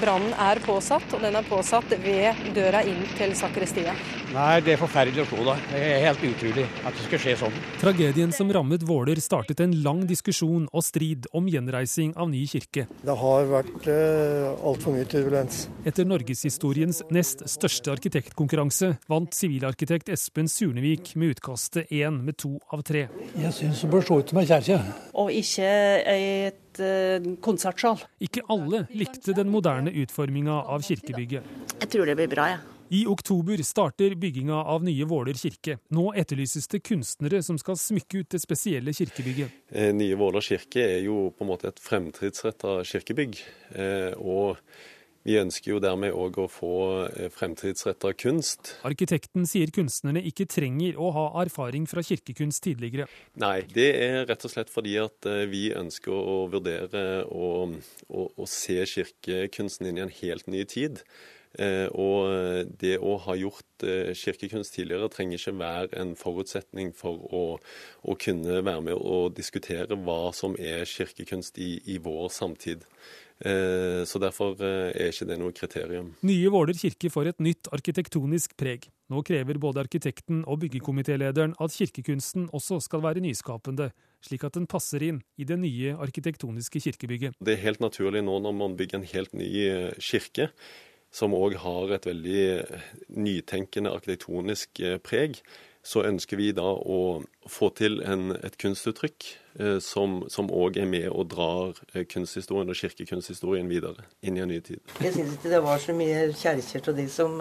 Brannen 0.01 0.34
er 0.34 0.57
påsatt, 0.65 1.05
og 1.13 1.22
den 1.22 1.38
er 1.38 1.46
påsatt 1.46 1.93
ved 2.01 2.39
døra 2.55 2.81
inn 2.89 3.03
til 3.19 3.36
sakristiet. 3.38 3.93
Nei, 4.34 4.60
Det 4.62 4.74
er 4.74 4.79
forferdelig 4.81 5.24
å 5.24 5.27
se. 5.29 5.43
da. 5.46 5.55
Det 5.72 5.79
er 5.79 6.01
helt 6.03 6.24
utrolig 6.27 6.65
at 6.84 6.93
det 6.98 7.03
skal 7.05 7.22
skje 7.24 7.36
sånn. 7.39 7.60
Tragedien 7.79 8.34
som 8.36 8.51
rammet 8.51 8.84
Våler 8.84 9.22
startet 9.24 9.62
en 9.63 9.72
lang 9.84 10.03
diskusjon 10.10 10.67
og 10.74 10.84
strid 10.84 11.29
om 11.34 11.48
gjenreising 11.48 12.13
av 12.17 12.29
ny 12.29 12.43
kirke. 12.46 12.88
Det 13.07 13.15
har 13.22 13.48
vært 13.48 13.88
uh, 13.88 14.51
altfor 14.67 14.98
mye 14.98 15.07
turbulens. 15.07 15.67
Etter 15.88 16.07
norgeshistoriens 16.10 17.03
nest 17.10 17.46
største 17.48 17.93
arkitektkonkurranse 17.96 18.98
vant 19.07 19.34
sivilarkitekt 19.34 20.12
Espen 20.12 20.51
Surnevik 20.51 21.15
med 21.15 21.38
utkastet 21.38 21.88
én 21.96 22.19
med 22.24 22.38
to 22.38 22.57
av 22.74 22.84
tre. 22.84 23.07
Jeg 23.38 23.55
syns 23.55 23.84
det 23.86 23.91
bør 23.96 24.07
se 24.07 24.22
ut 24.22 24.34
som 24.34 24.43
ei 24.43 24.48
kjerke. 24.51 24.79
Og 25.24 25.36
ikke 25.39 25.75
et 26.17 26.81
uh, 26.84 27.36
konsertsal. 27.39 28.03
Ikke 28.19 28.43
alle 28.51 28.88
likte 28.91 29.36
den 29.38 29.53
moderne 29.53 29.93
utforminga 30.03 30.65
av 30.67 30.84
kirkebygget. 30.84 31.53
Jeg 31.77 31.93
tror 31.93 32.10
det 32.10 32.19
blir 32.19 32.36
bra, 32.36 32.51
jeg. 32.51 32.65
Ja. 32.65 32.76
I 32.89 33.06
oktober 33.08 33.58
starter 33.58 34.15
bygginga 34.15 34.56
av 34.56 34.84
nye 34.84 35.06
Våler 35.06 35.36
kirke. 35.36 35.77
Nå 35.91 36.13
etterlyses 36.15 36.70
det 36.72 36.79
kunstnere 36.88 37.41
som 37.44 37.58
skal 37.60 37.75
smykke 37.75 38.22
ut 38.22 38.29
det 38.32 38.39
spesielle 38.39 38.94
kirkebygget. 38.96 39.51
Eh, 39.75 39.91
nye 39.96 40.15
Våler 40.15 40.46
kirke 40.46 40.86
er 40.96 41.01
jo 41.03 41.27
på 41.36 41.44
en 41.44 41.51
måte 41.51 41.67
et 41.67 41.84
fremtidsretta 41.84 42.79
kirkebygg. 42.88 43.41
Eh, 43.75 44.15
og 44.15 44.63
vi 45.27 45.36
ønsker 45.36 45.74
jo 45.74 45.84
dermed 45.84 46.15
òg 46.15 46.39
å 46.39 46.48
få 46.48 46.74
eh, 47.10 47.27
fremtidsretta 47.36 48.13
kunst. 48.15 48.77
Arkitekten 48.88 49.44
sier 49.51 49.75
kunstnerne 49.75 50.24
ikke 50.24 50.48
trenger 50.48 50.96
å 50.96 51.12
ha 51.12 51.29
erfaring 51.44 51.91
fra 51.91 52.00
kirkekunst 52.08 52.63
tidligere. 52.70 53.12
Nei, 53.36 53.65
det 53.67 53.91
er 54.00 54.22
rett 54.32 54.48
og 54.48 54.56
slett 54.56 54.72
fordi 54.72 54.96
at 55.03 55.27
vi 55.51 55.74
ønsker 55.75 56.15
å 56.15 56.46
vurdere 56.56 57.25
å, 57.27 57.65
å, 58.08 58.29
å 58.32 58.48
se 58.48 58.79
kirkekunsten 58.96 59.91
inn 59.91 60.00
i 60.00 60.08
en 60.08 60.22
helt 60.24 60.48
ny 60.48 60.63
tid. 60.63 61.03
Eh, 61.57 61.87
og 61.97 62.69
det 62.77 62.99
å 63.01 63.15
ha 63.23 63.33
gjort 63.37 63.85
eh, 63.85 64.13
kirkekunst 64.17 64.75
tidligere 64.75 65.09
trenger 65.09 65.39
ikke 65.39 65.55
være 65.57 66.01
en 66.03 66.13
forutsetning 66.17 66.91
for 66.97 67.23
å, 67.33 67.45
å 68.05 68.17
kunne 68.21 68.59
være 68.61 68.83
med 68.85 68.97
og 68.97 69.33
diskutere 69.37 69.97
hva 69.97 70.27
som 70.37 70.53
er 70.61 70.85
kirkekunst 70.85 71.57
i, 71.57 71.79
i 71.89 71.97
vår 72.03 72.29
samtid. 72.35 72.85
Eh, 73.41 74.03
så 74.05 74.21
Derfor 74.21 74.53
er 74.61 75.09
ikke 75.09 75.29
det 75.31 75.39
noe 75.41 75.55
kriterium. 75.57 76.13
Nye 76.29 76.53
Våler 76.53 76.77
kirke 76.77 77.09
får 77.09 77.33
et 77.33 77.41
nytt 77.49 77.73
arkitektonisk 77.73 78.53
preg. 78.57 78.85
Nå 79.09 79.23
krever 79.25 79.57
både 79.61 79.81
arkitekten 79.81 80.43
og 80.45 80.61
byggekomitélederen 80.61 81.55
at 81.63 81.73
kirkekunsten 81.73 82.51
også 82.53 82.83
skal 82.85 83.01
være 83.05 83.23
nyskapende, 83.23 83.93
slik 84.25 84.43
at 84.45 84.57
den 84.59 84.67
passer 84.69 85.05
inn 85.05 85.23
i 85.41 85.45
det 85.47 85.57
nye 85.61 85.95
arkitektoniske 85.95 86.83
kirkebygget. 86.85 87.37
Det 87.39 87.55
er 87.55 87.63
helt 87.63 87.81
naturlig 87.81 88.25
nå 88.27 88.41
når 88.43 88.57
man 88.57 88.75
bygger 88.77 88.99
en 88.99 89.09
helt 89.13 89.33
ny 89.37 89.47
kirke, 90.01 90.51
som 91.17 91.33
òg 91.33 91.57
har 91.63 91.95
et 91.95 92.05
veldig 92.05 92.43
nytenkende 93.17 93.93
arkitektonisk 93.95 94.81
eh, 94.83 95.00
preg, 95.01 95.41
så 95.88 96.03
ønsker 96.03 96.39
vi 96.39 96.50
da 96.51 96.67
å 96.67 97.24
få 97.47 97.69
til 97.77 98.01
en, 98.03 98.33
et 98.43 98.57
kunstuttrykk 98.59 99.27
eh, 99.59 99.77
som 99.81 100.51
òg 100.51 100.79
er 100.81 100.89
med 100.89 101.07
og 101.09 101.29
drar 101.31 101.79
eh, 101.93 102.03
kunsthistorien 102.09 102.69
og 102.69 102.77
kirkekunsthistorien 102.77 103.69
videre 103.71 104.05
inn 104.21 104.38
i 104.38 104.43
en 104.43 104.51
ny 104.51 104.59
tid. 104.62 104.83
Jeg 105.01 105.15
syns 105.15 105.38
ikke 105.38 105.53
det 105.55 105.63
var 105.65 105.81
så 105.81 105.95
mye 105.97 106.27
kjerker 106.36 106.86
til 106.89 107.00
de 107.00 107.07
som, 107.12 107.39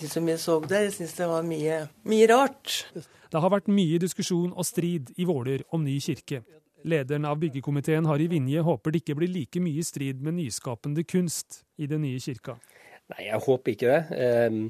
de 0.00 0.10
som 0.10 0.30
jeg 0.30 0.40
så 0.40 0.60
der. 0.64 0.88
Jeg 0.88 0.98
syns 1.00 1.18
det 1.18 1.30
var 1.32 1.46
mye, 1.48 1.82
mye 2.06 2.30
rart. 2.30 2.84
Det 2.94 3.42
har 3.42 3.50
vært 3.50 3.72
mye 3.72 3.98
diskusjon 3.98 4.54
og 4.54 4.68
strid 4.68 5.10
i 5.18 5.26
Våler 5.28 5.66
om 5.74 5.82
ny 5.84 5.98
kirke. 6.00 6.44
Lederen 6.84 7.24
av 7.24 7.38
byggekomiteen 7.40 8.04
Harry 8.04 8.26
Vinje 8.28 8.60
håper 8.60 8.92
det 8.92 9.00
ikke 9.00 9.16
blir 9.16 9.30
like 9.32 9.60
mye 9.64 9.84
strid 9.86 10.20
med 10.24 10.36
nyskapende 10.36 11.04
kunst 11.08 11.62
i 11.80 11.88
den 11.88 12.04
nye 12.04 12.20
kirka. 12.20 12.58
Nei, 13.12 13.26
jeg 13.26 13.40
håper 13.44 13.72
ikke 13.72 13.88
det. 13.88 14.18
Ehm, 14.20 14.60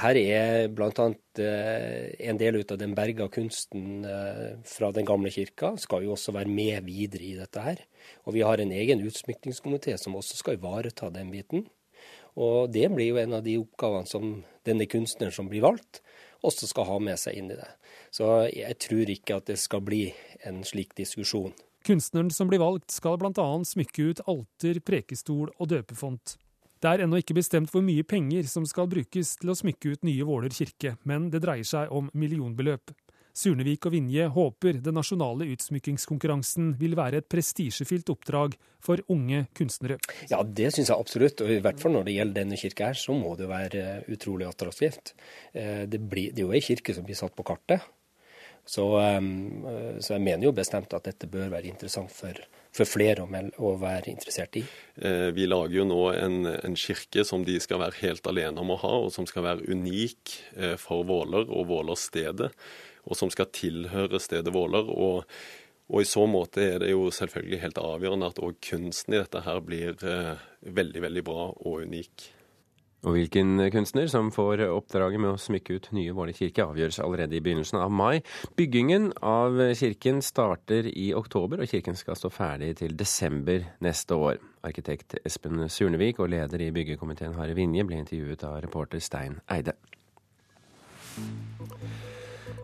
her 0.00 0.18
er 0.20 0.66
bl.a. 0.76 1.06
Eh, 1.40 2.10
en 2.28 2.40
del 2.40 2.58
av 2.60 2.78
den 2.80 2.94
berga 2.96 3.28
kunsten 3.32 4.04
eh, 4.04 4.58
fra 4.68 4.90
den 4.96 5.08
gamle 5.08 5.32
kirka 5.32 5.72
skal 5.80 6.04
jo 6.04 6.12
også 6.16 6.34
være 6.36 6.52
med 6.52 6.84
videre 6.88 7.24
i 7.28 7.36
dette 7.38 7.64
her. 7.64 7.80
Og 8.24 8.36
vi 8.36 8.44
har 8.44 8.60
en 8.60 8.72
egen 8.76 9.04
utsmykningskomité 9.04 9.96
som 10.00 10.16
også 10.16 10.40
skal 10.40 10.56
ivareta 10.56 11.08
den 11.12 11.32
biten. 11.32 11.64
Og 12.40 12.72
det 12.72 12.88
blir 12.92 13.14
jo 13.14 13.20
en 13.20 13.36
av 13.36 13.44
de 13.44 13.56
oppgavene 13.60 14.08
som 14.08 14.38
denne 14.68 14.88
kunstneren 14.88 15.34
som 15.34 15.48
blir 15.50 15.64
valgt, 15.64 16.00
også 16.44 16.68
skal 16.68 16.88
ha 16.88 17.00
med 17.02 17.20
seg 17.20 17.36
inn 17.36 17.52
i 17.52 17.58
det. 17.58 17.68
Så 18.10 18.28
jeg 18.50 18.78
tror 18.82 19.10
ikke 19.12 19.38
at 19.38 19.50
det 19.50 19.58
skal 19.62 19.82
bli 19.86 20.04
en 20.46 20.62
slik 20.66 20.96
diskusjon. 20.98 21.54
Kunstneren 21.86 22.30
som 22.34 22.50
blir 22.50 22.60
valgt, 22.60 22.90
skal 22.92 23.16
bl.a. 23.20 23.48
smykke 23.64 24.10
ut 24.10 24.22
alter, 24.28 24.80
prekestol 24.84 25.48
og 25.56 25.70
døpefont. 25.70 26.36
Det 26.80 26.88
er 26.88 27.04
ennå 27.04 27.20
ikke 27.20 27.36
bestemt 27.36 27.70
hvor 27.72 27.84
mye 27.84 28.04
penger 28.08 28.46
som 28.48 28.64
skal 28.68 28.88
brukes 28.88 29.34
til 29.40 29.52
å 29.52 29.56
smykke 29.56 29.94
ut 29.94 30.04
nye 30.08 30.24
Våler 30.24 30.52
kirke, 30.52 30.94
men 31.08 31.28
det 31.32 31.42
dreier 31.44 31.66
seg 31.68 31.92
om 31.92 32.08
millionbeløp. 32.16 32.92
Surnevik 33.36 33.86
og 33.86 33.94
Vinje 33.94 34.26
håper 34.34 34.80
den 34.82 34.96
nasjonale 34.98 35.46
utsmykkingskonkurransen 35.52 36.72
vil 36.80 36.96
være 36.98 37.20
et 37.20 37.28
prestisjefylt 37.30 38.10
oppdrag 38.12 38.56
for 38.82 39.00
unge 39.12 39.44
kunstnere. 39.56 40.00
Ja, 40.32 40.40
det 40.42 40.72
syns 40.74 40.90
jeg 40.90 40.96
absolutt. 40.96 41.44
Og 41.44 41.52
i 41.54 41.60
hvert 41.62 41.80
fall 41.80 41.94
når 41.94 42.08
det 42.08 42.16
gjelder 42.16 42.40
denne 42.40 42.58
kirka 42.60 42.90
her, 42.90 42.98
så 42.98 43.14
må 43.16 43.36
det 43.38 43.48
være 43.50 43.86
utrolig 44.10 44.48
attraktivt. 44.48 45.14
Eh, 45.52 45.86
det, 45.88 46.02
blir, 46.02 46.34
det 46.34 46.42
er 46.42 46.48
jo 46.48 46.56
ei 46.56 46.64
kirke 46.64 46.96
som 46.96 47.06
blir 47.06 47.18
satt 47.18 47.36
på 47.38 47.46
kartet. 47.46 47.86
Så, 48.70 48.84
ehm, 49.00 49.64
så, 49.98 50.14
jeg 50.14 50.22
mener 50.22 50.46
jo 50.46 50.52
bestemt 50.54 50.92
at 50.94 51.08
dette 51.08 51.26
bør 51.30 51.48
være 51.50 51.72
interessant 51.72 52.12
for, 52.14 52.36
for 52.70 52.86
flere 52.86 53.24
å, 53.24 53.40
å, 53.66 53.72
være 53.80 54.12
interessert 54.12 54.60
i. 54.60 54.62
Eh, 55.02 55.30
vi 55.34 55.48
lager 55.48 55.80
jo 55.80 55.86
nå 55.90 55.98
en, 56.12 56.36
en, 56.52 56.76
kirke 56.78 57.24
som 57.26 57.42
de 57.46 57.56
skal 57.58 57.82
være 57.82 57.98
helt 58.04 58.30
alene 58.30 58.62
om 58.62 58.70
å 58.70 58.78
ha, 58.84 58.92
og 59.06 59.10
som 59.14 59.26
skal 59.26 59.48
være 59.48 59.74
unik 59.74 60.36
eh, 60.54 60.76
for 60.78 61.02
Våler 61.08 61.50
og 61.50 61.66
Vålerstedet. 61.72 62.52
Og 63.10 63.18
som 63.18 63.32
skal 63.32 63.50
tilhøre 63.56 64.22
stedet 64.22 64.54
Våler. 64.54 64.86
Og, 64.86 65.26
og, 65.90 65.98
i 65.98 66.06
så 66.06 66.28
måte 66.30 66.62
er 66.62 66.84
det 66.84 66.92
jo 66.92 67.08
selvfølgelig 67.10 67.64
helt 67.64 67.80
avgjørende 67.82 68.30
at 68.30 68.38
òg 68.44 68.60
kunsten 68.70 69.16
i 69.16 69.24
dette 69.24 69.42
her 69.48 69.64
blir 69.66 69.98
eh, 70.06 70.36
veldig, 70.78 71.08
veldig 71.08 71.26
bra 71.26 71.48
og 71.56 71.88
unik. 71.88 72.30
Og 73.00 73.14
hvilken 73.16 73.56
kunstner 73.72 74.10
som 74.12 74.28
får 74.34 74.60
oppdraget 74.66 75.22
med 75.22 75.32
å 75.32 75.40
smykke 75.40 75.78
ut 75.78 75.86
nye 75.96 76.12
Våler 76.12 76.36
kirke, 76.36 76.66
avgjøres 76.66 77.00
allerede 77.00 77.38
i 77.38 77.40
begynnelsen 77.40 77.80
av 77.80 77.92
mai. 77.92 78.20
Byggingen 78.58 79.10
av 79.24 79.56
kirken 79.78 80.20
starter 80.24 80.90
i 80.90 81.10
oktober, 81.16 81.62
og 81.62 81.70
kirken 81.70 81.96
skal 81.96 82.18
stå 82.18 82.28
ferdig 82.34 82.74
til 82.82 82.96
desember 83.00 83.64
neste 83.80 84.18
år. 84.20 84.36
Arkitekt 84.68 85.16
Espen 85.24 85.64
Surnevik 85.72 86.20
og 86.20 86.28
leder 86.34 86.60
i 86.60 86.72
byggekomiteen 86.76 87.38
Harry 87.40 87.56
Vinje 87.56 87.86
ble 87.88 88.02
intervjuet 88.02 88.44
av 88.44 88.60
reporter 88.66 89.00
Stein 89.00 89.40
Eide. 89.48 89.78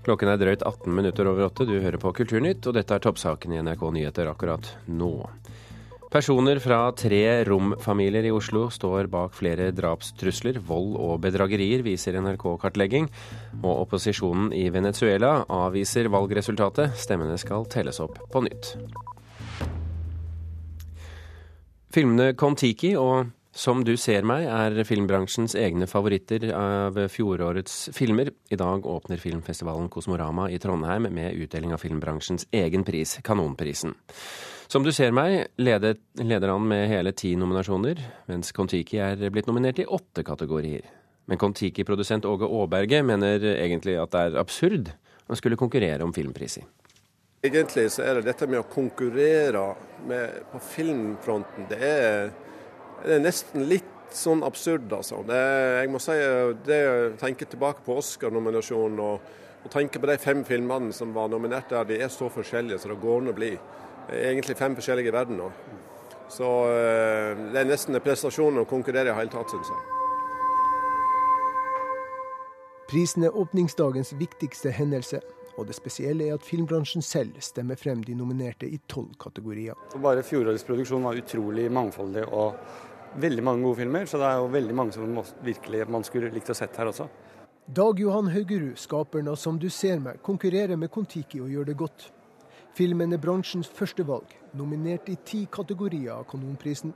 Klokken 0.06 0.30
er 0.30 0.38
drøyt 0.38 0.62
18 0.62 0.92
minutter 0.94 1.26
over 1.26 1.48
åtte. 1.48 1.64
Du 1.66 1.80
hører 1.80 1.98
på 1.98 2.12
Kulturnytt, 2.14 2.68
og 2.68 2.76
dette 2.76 2.94
er 2.94 3.02
toppsaken 3.02 3.56
i 3.56 3.62
NRK 3.64 3.88
Nyheter 3.96 4.28
akkurat 4.30 4.68
nå. 4.86 5.14
Personer 6.06 6.60
fra 6.62 6.92
tre 6.94 7.44
romfamilier 7.44 8.28
i 8.28 8.30
Oslo 8.30 8.68
står 8.70 9.08
bak 9.10 9.34
flere 9.34 9.72
drapstrusler, 9.74 10.60
vold 10.62 10.94
og 11.02 11.18
bedragerier, 11.24 11.82
viser 11.82 12.14
NRK-kartlegging. 12.20 13.08
Og 13.64 13.72
opposisjonen 13.82 14.52
i 14.54 14.68
Venezuela 14.70 15.40
avviser 15.50 16.06
valgresultatet. 16.12 16.94
Stemmene 17.02 17.34
skal 17.42 17.66
telles 17.72 17.98
opp 18.04 18.20
på 18.30 18.44
nytt. 18.46 18.76
Filmene 21.90 22.36
Kon-Tiki 22.38 22.94
og 23.00 23.32
Som 23.56 23.86
du 23.88 23.94
ser 23.96 24.20
meg 24.28 24.44
er 24.52 24.82
filmbransjens 24.84 25.54
egne 25.56 25.86
favoritter 25.88 26.42
av 26.52 26.98
fjorårets 27.08 27.86
filmer. 27.96 28.28
I 28.52 28.58
dag 28.60 28.84
åpner 28.84 29.16
filmfestivalen 29.16 29.88
Kosmorama 29.88 30.50
i 30.52 30.58
Trondheim 30.60 31.08
med 31.08 31.32
utdeling 31.40 31.72
av 31.72 31.80
filmbransjens 31.80 32.44
egen 32.52 32.84
pris, 32.84 33.16
Kanonprisen. 33.24 33.96
Som 34.66 34.82
du 34.82 34.90
ser 34.90 35.12
meg, 35.14 35.44
leder, 35.62 35.94
leder 36.18 36.50
han 36.50 36.64
med 36.66 36.88
hele 36.90 37.12
ti 37.14 37.36
nominasjoner, 37.38 38.00
mens 38.26 38.50
Kon-Tiki 38.54 38.98
er 38.98 39.20
blitt 39.30 39.46
nominert 39.46 39.78
i 39.78 39.86
åtte 39.86 40.24
kategorier. 40.26 40.88
Men 41.30 41.38
Kon-Tiki-produsent 41.38 42.26
Åge 42.26 42.48
Aaberge 42.50 42.98
mener 43.06 43.44
egentlig 43.52 43.94
at 44.02 44.10
det 44.14 44.24
er 44.24 44.40
absurd 44.42 44.90
å 45.30 45.38
skulle 45.38 45.58
konkurrere 45.58 46.02
om 46.02 46.14
filmpriser. 46.14 46.66
Egentlig 47.46 47.86
så 47.94 48.02
er 48.02 48.18
det 48.18 48.26
dette 48.26 48.48
med 48.50 48.58
å 48.64 48.66
konkurrere 48.66 49.62
med, 50.08 50.42
på 50.50 50.62
filmfronten, 50.72 51.70
det 51.70 51.78
er, 51.78 52.30
det 53.04 53.16
er, 53.20 53.22
nesten 53.22 53.68
litt 53.70 53.94
sånn 54.10 54.42
absurd, 54.46 54.90
altså. 54.90 55.22
Det, 55.26 55.40
jeg 55.78 55.94
må 55.94 56.02
si 56.02 56.18
det 56.66 56.82
å 56.90 57.00
tenke 57.22 57.46
tilbake 57.46 57.86
på 57.86 58.00
Oscar-nominasjonen 58.02 59.02
og, 59.02 59.32
og 59.62 59.70
tenke 59.70 60.02
på 60.02 60.10
de 60.10 60.18
fem 60.18 60.42
filmene 60.46 60.94
som 60.94 61.14
var 61.14 61.30
nominert 61.30 61.70
der, 61.70 61.86
de 61.86 62.02
er 62.02 62.10
så 62.10 62.30
forskjellige 62.34 62.82
så 62.82 62.90
det 62.90 63.02
går 63.02 63.22
an 63.22 63.30
å 63.30 63.38
bli 63.38 63.54
egentlig 64.12 64.56
fem 64.56 64.76
forskjellige 64.76 65.12
verdener. 65.12 65.52
Så 66.28 66.48
eh, 66.70 67.38
det 67.52 67.60
er 67.60 67.68
nesten 67.68 67.94
en 67.94 68.02
prestasjon 68.02 68.62
å 68.62 68.66
konkurrere 68.68 69.12
i 69.12 69.16
hele 69.16 69.32
tatt, 69.32 69.52
syns 69.52 69.70
jeg. 69.70 69.92
Prisen 72.86 73.26
er 73.26 73.34
åpningsdagens 73.34 74.12
viktigste 74.18 74.70
hendelse. 74.70 75.20
Og 75.56 75.64
det 75.66 75.74
spesielle 75.78 76.26
er 76.26 76.36
at 76.36 76.44
filmbransjen 76.44 77.02
selv 77.02 77.38
stemmer 77.40 77.78
frem 77.80 78.02
de 78.04 78.14
nominerte 78.14 78.68
i 78.68 78.76
tolv 78.92 79.14
kategorier. 79.18 79.78
Bare 80.04 80.24
fjorårets 80.26 80.66
produksjon 80.68 81.06
var 81.06 81.16
utrolig 81.16 81.70
mangfoldig 81.72 82.26
og 82.28 82.58
veldig 83.22 83.44
mange 83.46 83.64
gode 83.64 83.80
filmer. 83.80 84.04
Så 84.04 84.20
det 84.20 84.28
er 84.28 84.42
jo 84.42 84.50
veldig 84.52 84.76
mange 84.76 84.92
som 84.92 85.16
virkelig 85.46 85.86
man 85.88 86.04
skulle 86.04 86.30
likt 86.34 86.52
å 86.52 86.58
sett 86.58 86.76
her 86.76 86.92
også. 86.92 87.08
Dag 87.66 87.98
Johan 87.98 88.28
Haugerud, 88.30 88.76
skaperen 88.78 89.28
av 89.28 89.36
'Som 89.36 89.58
du 89.58 89.68
ser 89.70 89.98
meg', 89.98 90.22
konkurrerer 90.22 90.76
med 90.76 90.90
Kon-Tiki 90.90 91.40
og 91.40 91.48
gjør 91.48 91.64
det 91.66 91.76
godt. 91.76 92.12
Filmen 92.76 93.14
er 93.14 93.20
bransjens 93.22 93.70
førstevalg, 93.72 94.34
nominert 94.58 95.06
i 95.08 95.14
ti 95.24 95.46
kategorier 95.48 96.12
av 96.12 96.26
Kanonprisen. 96.28 96.90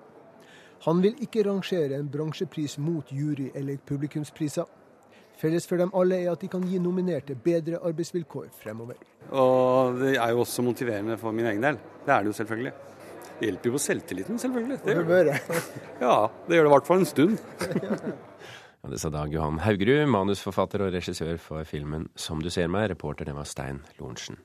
Han 0.85 0.99
vil 1.01 1.15
ikke 1.25 1.45
rangere 1.47 1.97
en 1.97 2.11
bransjepris 2.13 2.75
mot 2.85 3.09
jury- 3.09 3.49
eller 3.57 3.79
publikumspriser. 3.89 4.69
Felles 5.41 5.65
for 5.65 5.81
dem 5.81 5.93
alle 5.97 6.19
er 6.21 6.35
at 6.35 6.45
de 6.45 6.51
kan 6.53 6.67
gi 6.69 6.77
nominerte 6.85 7.33
bedre 7.33 7.81
arbeidsvilkår 7.81 8.51
fremover. 8.61 8.99
Og 9.33 9.97
det 10.03 10.19
er 10.19 10.35
jo 10.35 10.43
også 10.45 10.65
motiverende 10.67 11.17
for 11.21 11.33
min 11.33 11.49
egen 11.49 11.65
del. 11.65 11.81
Det 12.05 12.13
er 12.13 12.27
det 12.27 12.33
jo 12.35 12.37
selvfølgelig. 12.43 12.75
Det 13.39 13.49
hjelper 13.49 13.71
jo 13.71 13.79
på 13.79 13.83
selvtilliten, 13.87 14.43
selvfølgelig. 14.45 14.79
Det 14.85 14.99
gjør 14.99 15.31
det. 15.31 15.39
Ja, 16.05 16.17
det 16.45 16.59
gjør 16.59 16.69
det 16.69 16.73
i 16.73 16.75
hvert 16.75 16.93
fall 16.93 17.07
en 17.07 17.09
stund. 17.09 17.41
Ja, 18.81 18.89
det 18.89 19.01
sa 19.01 19.09
Dag 19.13 19.33
Johan 19.33 19.59
Haugerud, 19.65 20.07
manusforfatter 20.13 20.85
og 20.87 20.93
regissør 20.93 21.37
for 21.41 21.65
filmen 21.65 22.09
'Som 22.17 22.43
du 22.43 22.51
ser 22.51 22.69
meg'. 22.69 22.89
Reporter 22.91 23.25
det 23.25 23.35
var 23.35 23.45
Stein 23.45 23.85
Lorentzen. 23.99 24.37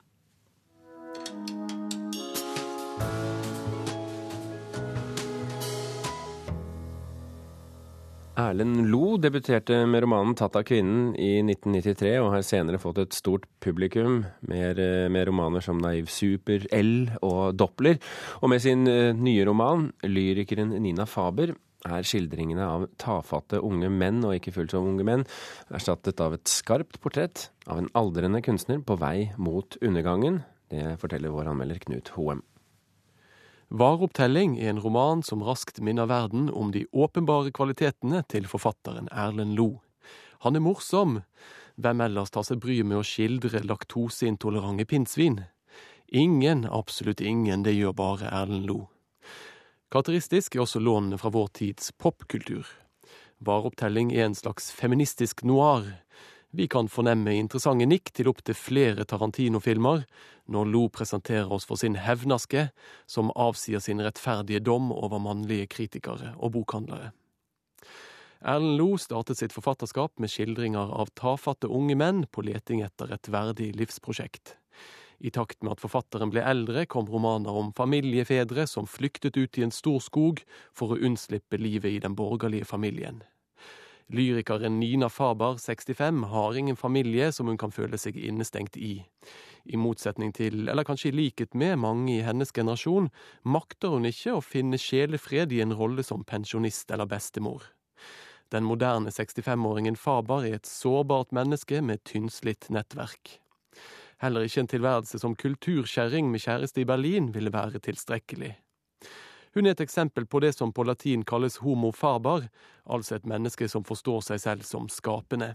Erlend 8.36 8.89
Lo 8.92 9.15
debuterte 9.15 9.86
med 9.88 10.04
romanen 10.04 10.36
'Tatt 10.36 10.58
av 10.60 10.63
kvinnen' 10.68 11.15
i 11.15 11.39
1993, 11.39 12.18
og 12.20 12.34
har 12.34 12.42
senere 12.44 12.82
fått 12.84 12.98
et 13.00 13.15
stort 13.15 13.46
publikum 13.63 14.25
med, 14.42 14.80
med 15.10 15.27
romaner 15.30 15.63
som 15.63 15.80
'Naiv 15.80 16.10
super', 16.12 16.68
'L' 16.68 17.15
og 17.24 17.56
'Doppler'. 17.56 18.01
Og 18.44 18.50
med 18.50 18.60
sin 18.60 18.88
eh, 18.88 19.13
nye 19.13 19.46
roman, 19.46 19.94
lyrikeren 20.04 20.75
Nina 20.82 21.06
Faber, 21.06 21.56
er 21.86 22.04
skildringene 22.04 22.65
av 22.65 22.89
tafatte 22.98 23.62
unge 23.63 23.89
menn, 23.89 24.20
og 24.25 24.36
ikke 24.36 24.51
fullt 24.51 24.72
så 24.72 24.84
unge 24.84 25.06
menn, 25.06 25.24
erstattet 25.72 26.20
av 26.20 26.34
et 26.34 26.44
skarpt 26.44 27.00
portrett 27.00 27.51
av 27.68 27.77
en 27.77 27.89
aldrende 27.96 28.42
kunstner 28.44 28.84
på 28.84 29.00
vei 29.00 29.32
mot 29.38 29.77
undergangen. 29.82 30.44
Det 30.68 31.00
forteller 31.00 31.32
vår 31.32 31.54
anmelder 31.54 31.80
Knut 31.80 32.12
Hoem. 32.18 32.44
Vareopptelling 33.69 34.60
er 34.62 34.69
en 34.69 34.79
roman 34.79 35.24
som 35.25 35.41
raskt 35.43 35.79
minner 35.81 36.05
verden 36.05 36.51
om 36.53 36.69
de 36.72 36.86
åpenbare 36.93 37.50
kvalitetene 37.51 38.22
til 38.29 38.45
forfatteren 38.45 39.10
Erlend 39.10 39.55
Lo. 39.57 39.81
Han 40.45 40.55
er 40.55 40.62
morsom. 40.62 41.24
Hvem 41.81 42.03
ellers 42.05 42.29
tar 42.29 42.45
seg 42.45 42.62
bryet 42.62 42.86
med 42.86 43.01
å 43.01 43.07
skildre 43.07 43.63
laktoseintolerante 43.65 44.86
pinnsvin? 44.86 45.41
Ingen, 46.13 46.67
absolutt 46.69 47.22
ingen, 47.25 47.63
det 47.65 47.74
gjør 47.74 47.98
bare 47.98 48.29
Erlend 48.29 48.69
Lo. 48.69 48.86
Karakteristisk 49.89 50.55
er 50.55 50.67
også 50.67 50.79
lånene 50.79 51.17
fra 51.17 51.34
vår 51.34 51.50
tids 51.57 51.89
popkultur. 51.98 52.69
Vareopptelling 53.41 54.13
er 54.13 54.29
en 54.29 54.38
slags 54.38 54.69
feministisk 54.77 55.41
noir. 55.43 55.89
Vi 56.56 56.68
kan 56.72 56.88
fornemme 56.88 57.34
interessante 57.36 57.84
nikk 57.90 58.14
til 58.16 58.30
opptil 58.32 58.56
flere 58.56 59.04
Tarantino-filmer 59.04 60.06
når 60.48 60.70
Lo 60.72 60.86
presenterer 60.94 61.52
oss 61.52 61.68
for 61.68 61.76
sin 61.82 61.98
hevnaske, 62.00 62.70
som 63.12 63.34
avsier 63.36 63.84
sin 63.84 64.00
rettferdige 64.00 64.62
dom 64.64 64.94
over 64.96 65.20
mannlige 65.20 65.68
kritikere 65.74 66.32
og 66.38 66.54
bokhandlere. 66.56 67.12
Erlend 68.40 68.80
Lo 68.80 68.96
startet 69.02 69.42
sitt 69.42 69.56
forfatterskap 69.56 70.16
med 70.22 70.32
skildringer 70.32 70.96
av 70.96 71.12
tafatte 71.20 71.68
unge 71.68 72.00
menn 72.00 72.24
på 72.32 72.46
leting 72.48 72.86
etter 72.88 73.12
et 73.12 73.28
verdig 73.28 73.74
livsprosjekt. 73.76 74.56
I 75.20 75.36
takt 75.36 75.60
med 75.64 75.76
at 75.76 75.84
forfatteren 75.84 76.32
ble 76.32 76.44
eldre, 76.46 76.88
kom 76.88 77.12
romaner 77.12 77.52
om 77.52 77.76
familiefedre 77.76 78.64
som 78.68 78.88
flyktet 78.88 79.36
ut 79.36 79.60
i 79.60 79.68
en 79.68 79.76
stor 79.76 80.00
skog 80.04 80.44
for 80.72 80.96
å 80.96 81.04
unnslippe 81.04 81.60
livet 81.60 81.98
i 81.98 82.04
den 82.04 82.15
borgerlige 82.15 82.68
familien. 82.70 83.26
Lyrikeren 84.13 84.80
Nina 84.80 85.10
Faber, 85.10 85.58
65, 85.58 86.24
har 86.24 86.58
ingen 86.58 86.76
familie 86.78 87.32
som 87.32 87.48
hun 87.48 87.58
kan 87.58 87.72
føle 87.74 87.98
seg 87.98 88.18
innestengt 88.22 88.78
i. 88.78 89.00
I 89.65 89.80
motsetning 89.82 90.30
til, 90.38 90.68
eller 90.70 90.86
kanskje 90.86 91.10
i 91.10 91.15
likhet 91.15 91.56
med, 91.58 91.80
mange 91.82 92.20
i 92.20 92.26
hennes 92.26 92.54
generasjon, 92.54 93.10
makter 93.41 93.96
hun 93.96 94.06
ikke 94.06 94.36
å 94.38 94.44
finne 94.46 94.78
sjelefred 94.78 95.56
i 95.56 95.63
en 95.65 95.74
rolle 95.74 96.06
som 96.06 96.22
pensjonist 96.24 96.94
eller 96.94 97.10
bestemor. 97.10 97.65
Den 98.54 98.68
moderne 98.70 99.10
65-åringen 99.10 99.98
Faber 99.98 100.46
er 100.46 100.60
et 100.60 100.70
sårbart 100.70 101.34
menneske 101.34 101.82
med 101.82 102.04
tynnslitt 102.06 102.70
nettverk. 102.70 103.39
Heller 104.22 104.46
ikke 104.46 104.62
en 104.63 104.70
tilværelse 104.70 105.20
som 105.20 105.34
kulturkjerring 105.36 106.30
med 106.30 106.46
kjæreste 106.46 106.86
i 106.86 106.88
Berlin 106.88 107.34
ville 107.34 107.52
være 107.52 107.82
tilstrekkelig. 107.84 108.54
Hun 109.56 109.65
er 109.65 109.72
et 109.72 109.82
eksempel 109.82 110.26
på 110.28 110.41
det 110.44 110.52
som 110.54 110.74
på 110.76 110.84
latin 110.84 111.24
kalles 111.24 111.62
homo 111.63 111.94
faber, 111.96 112.50
altså 112.84 113.15
et 113.15 113.28
menneske 113.30 113.70
som 113.72 113.86
forstår 113.88 114.20
seg 114.28 114.41
selv 114.44 114.65
som 114.68 114.89
skapende. 114.91 115.54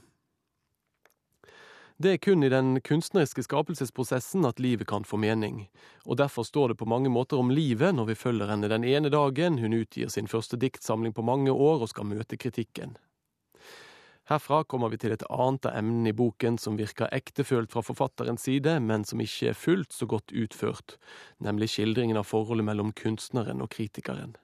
Det 2.01 2.15
er 2.15 2.23
kun 2.25 2.41
i 2.41 2.49
den 2.49 2.79
kunstneriske 2.81 3.43
skapelsesprosessen 3.45 4.47
at 4.49 4.61
livet 4.61 4.89
kan 4.89 5.05
få 5.05 5.19
mening, 5.21 5.67
og 6.09 6.17
derfor 6.17 6.49
står 6.49 6.73
det 6.73 6.79
på 6.81 6.89
mange 6.89 7.13
måter 7.13 7.37
om 7.37 7.53
livet 7.53 7.93
når 7.93 8.09
vi 8.09 8.17
følger 8.17 8.49
henne 8.49 8.73
den 8.73 8.87
ene 8.89 9.13
dagen 9.13 9.61
hun 9.61 9.77
utgir 9.77 10.09
sin 10.09 10.31
første 10.33 10.57
diktsamling 10.57 11.13
på 11.13 11.27
mange 11.29 11.53
år 11.53 11.85
og 11.85 11.93
skal 11.93 12.09
møte 12.09 12.41
kritikken. 12.41 12.97
Herfra 14.31 14.61
kommer 14.62 14.93
vi 14.93 14.99
til 15.03 15.11
et 15.11 15.25
annet 15.27 15.66
av 15.66 15.75
emnene 15.81 16.12
i 16.12 16.14
boken 16.14 16.55
som 16.62 16.77
virker 16.79 17.11
ektefølt 17.11 17.73
fra 17.73 17.83
forfatterens 17.83 18.45
side, 18.47 18.77
men 18.79 19.03
som 19.03 19.19
ikke 19.19 19.49
er 19.51 19.57
fullt 19.59 19.90
så 19.90 20.07
godt 20.07 20.31
utført, 20.31 20.95
nemlig 21.43 21.73
skildringen 21.73 22.21
av 22.21 22.29
forholdet 22.29 22.69
mellom 22.69 22.93
kunstneren 22.95 23.59
og 23.64 23.73
kritikeren. 23.75 24.37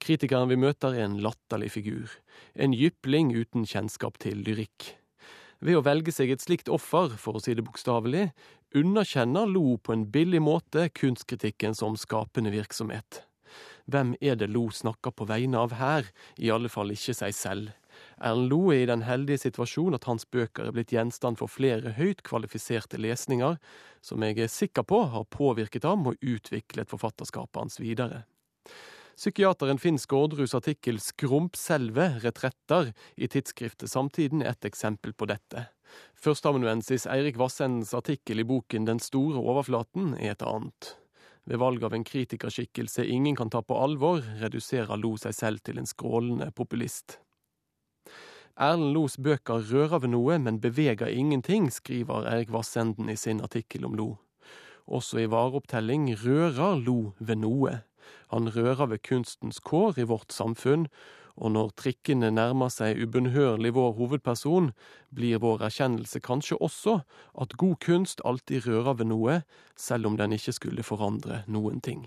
Kritikeren 0.00 0.48
vi 0.48 0.56
møter 0.56 0.96
er 0.96 1.04
en 1.04 1.18
latterlig 1.20 1.68
figur, 1.74 2.14
en 2.56 2.72
jypling 2.72 3.34
uten 3.36 3.68
kjennskap 3.68 4.16
til 4.24 4.40
lyrikk. 4.46 4.94
Ved 5.60 5.76
å 5.76 5.84
velge 5.84 6.16
seg 6.16 6.32
et 6.32 6.42
slikt 6.42 6.72
offer, 6.72 7.12
for 7.20 7.36
å 7.36 7.44
si 7.44 7.52
det 7.52 7.66
bokstavelig, 7.68 8.30
underkjenner 8.72 9.44
Lo 9.44 9.76
på 9.76 9.92
en 9.92 10.08
billig 10.08 10.40
måte 10.40 10.88
kunstkritikken 10.88 11.76
som 11.76 12.00
skapende 12.00 12.50
virksomhet. 12.56 13.20
Hvem 13.92 14.16
er 14.24 14.40
det 14.40 14.48
Lo 14.48 14.70
snakker 14.72 15.12
på 15.12 15.28
vegne 15.28 15.60
av 15.60 15.76
her, 15.76 16.08
i 16.40 16.48
alle 16.48 16.72
fall 16.72 16.96
ikke 16.96 17.12
seg 17.20 17.36
selv. 17.36 17.76
Erlend 18.20 18.50
Loe 18.50 18.74
er 18.74 18.84
i 18.84 18.90
den 18.90 19.04
heldige 19.06 19.44
situasjon 19.44 19.96
at 19.96 20.06
hans 20.08 20.26
bøker 20.26 20.68
er 20.68 20.74
blitt 20.76 20.92
gjenstand 20.92 21.40
for 21.40 21.50
flere 21.50 21.94
høyt 21.96 22.22
kvalifiserte 22.26 23.00
lesninger, 23.00 23.58
som 24.02 24.22
jeg 24.22 24.38
er 24.38 24.52
sikker 24.52 24.86
på 24.86 25.04
har 25.14 25.28
påvirket 25.30 25.86
ham 25.88 26.06
og 26.10 26.18
utviklet 26.20 26.90
forfatterskapet 26.90 27.62
hans 27.62 27.80
videre. 27.80 28.24
Psykiateren 29.16 29.78
Finn 29.78 29.98
Skårdruds 30.00 30.54
artikkel 30.56 30.98
'Skrumpselve 30.98 32.18
retretter' 32.24 32.92
i 33.16 33.28
tidsskriftet 33.28 33.90
Samtiden 33.90 34.42
er 34.42 34.56
et 34.56 34.64
eksempel 34.64 35.12
på 35.12 35.28
dette. 35.28 35.68
Førsteamanuensis 36.16 37.04
Eirik 37.06 37.36
Vassendens 37.36 37.92
artikkel 37.94 38.40
i 38.40 38.48
boken 38.48 38.86
'Den 38.86 38.98
store 38.98 39.38
overflaten' 39.38 40.16
er 40.18 40.32
et 40.32 40.42
annet. 40.42 40.96
Ved 41.44 41.58
valg 41.58 41.84
av 41.84 41.94
en 41.94 42.04
kritikerskikkelse 42.04 43.04
ingen 43.04 43.36
kan 43.36 43.50
ta 43.50 43.62
på 43.62 43.74
alvor, 43.74 44.22
reduserer 44.40 44.96
Lo 44.96 45.16
seg 45.16 45.34
selv 45.34 45.62
til 45.66 45.78
en 45.78 45.86
skrålende 45.86 46.50
populist. 46.54 47.18
Erlend 48.62 48.92
Los 48.94 49.16
bøker 49.18 49.64
rører 49.72 49.98
ved 50.04 50.12
noe, 50.12 50.36
men 50.38 50.60
beveger 50.62 51.08
ingenting, 51.10 51.64
skriver 51.74 52.28
Erik 52.30 52.52
Vassenden 52.54 53.08
i 53.10 53.16
sin 53.18 53.40
artikkel 53.42 53.88
om 53.88 53.96
Lo. 53.98 54.06
Også 54.86 55.18
i 55.18 55.26
vareopptelling 55.26 56.12
rører 56.22 56.78
Lo 56.78 57.12
ved 57.18 57.40
noe. 57.42 57.80
Han 58.30 58.52
rører 58.54 58.86
ved 58.92 59.02
kunstens 59.02 59.58
kår 59.58 59.98
i 59.98 60.06
vårt 60.06 60.30
samfunn, 60.30 60.86
og 61.34 61.54
når 61.56 61.74
trikkene 61.80 62.30
nærmer 62.30 62.70
seg 62.70 63.02
ubønnhørlig 63.02 63.74
vår 63.74 63.94
hovedperson, 63.98 64.70
blir 65.10 65.42
vår 65.42 65.66
erkjennelse 65.66 66.22
kanskje 66.22 66.60
også 66.62 67.00
at 67.34 67.58
god 67.58 67.78
kunst 67.82 68.22
alltid 68.24 68.68
rører 68.68 69.00
ved 69.00 69.10
noe, 69.10 69.38
selv 69.74 70.06
om 70.06 70.18
den 70.20 70.38
ikke 70.38 70.54
skulle 70.54 70.86
forandre 70.86 71.42
noen 71.48 71.80
ting. 71.80 72.06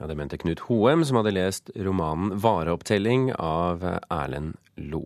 Ja, 0.00 0.08
Det 0.10 0.16
mente 0.16 0.36
Knut 0.36 0.66
Hoem, 0.66 1.04
som 1.04 1.22
hadde 1.22 1.38
lest 1.38 1.70
romanen 1.76 2.40
'Vareopptelling' 2.40 3.36
av 3.38 3.84
Erlend 4.10 4.56
Lo. 4.76 5.04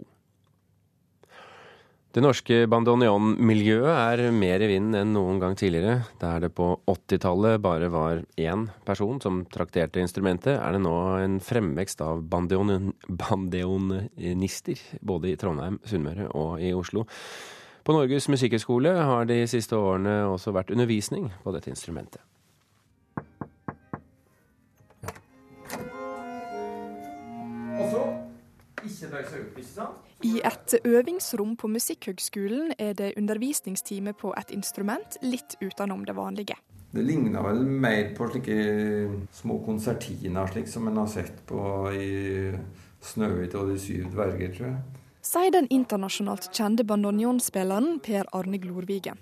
Det 2.18 2.24
norske 2.24 2.56
bandoneon-miljøet 2.66 3.94
er 3.94 4.32
mer 4.34 4.58
i 4.64 4.66
vinden 4.66 4.96
enn 4.98 5.12
noen 5.14 5.38
gang 5.38 5.54
tidligere. 5.54 6.02
Der 6.18 6.42
det 6.42 6.50
på 6.50 6.82
80-tallet 6.90 7.62
bare 7.62 7.86
var 7.94 8.26
én 8.34 8.66
person 8.82 9.22
som 9.22 9.46
trakterte 9.46 10.02
instrumentet, 10.02 10.58
er 10.58 10.74
det 10.74 10.82
nå 10.82 11.22
en 11.22 11.38
fremvekst 11.38 12.02
av 12.02 12.26
bandeonister, 12.26 14.82
både 14.98 15.30
i 15.30 15.38
Trondheim, 15.38 15.78
Sunnmøre 15.86 16.26
og 16.34 16.58
i 16.58 16.74
Oslo. 16.74 17.06
På 17.86 17.94
Norges 17.94 18.26
musikkhøgskole 18.34 18.98
har 18.98 19.30
de 19.30 19.46
siste 19.46 19.78
årene 19.78 20.26
også 20.26 20.50
vært 20.58 20.74
undervisning 20.74 21.30
på 21.46 21.54
dette 21.54 21.70
instrumentet. 21.70 22.18
Og 27.78 27.86
så 27.94 28.02
ikke 28.82 29.22
I 30.26 30.40
et 30.42 30.74
øvingsrom 30.84 31.54
på 31.56 31.68
Musikkhøgskolen 31.70 32.72
er 32.78 32.92
det 32.98 33.12
undervisningstime 33.16 34.12
på 34.18 34.32
et 34.34 34.50
instrument 34.50 35.18
litt 35.22 35.54
utenom 35.62 36.02
det 36.06 36.16
vanlige. 36.16 36.56
Det 36.90 37.04
ligner 37.04 37.44
vel 37.44 37.62
mer 37.62 38.14
på 38.16 38.26
slike 38.32 38.56
små 39.32 39.60
konsertiner 39.62 40.50
slik 40.50 40.66
som 40.66 40.88
en 40.88 40.96
har 40.96 41.06
sett 41.06 41.46
på 41.46 41.60
i 41.92 42.50
'Snøhvit 43.00 43.54
og 43.54 43.68
de 43.68 43.78
syv 43.78 44.10
dverger', 44.10 44.56
tror 44.56 44.66
jeg. 44.66 44.76
Sier 45.22 45.50
den 45.52 45.68
internasjonalt 45.70 46.50
kjente 46.50 46.84
bandonjonspilleren 46.84 48.00
Per 48.00 48.24
Arne 48.32 48.58
Glorvigen. 48.58 49.18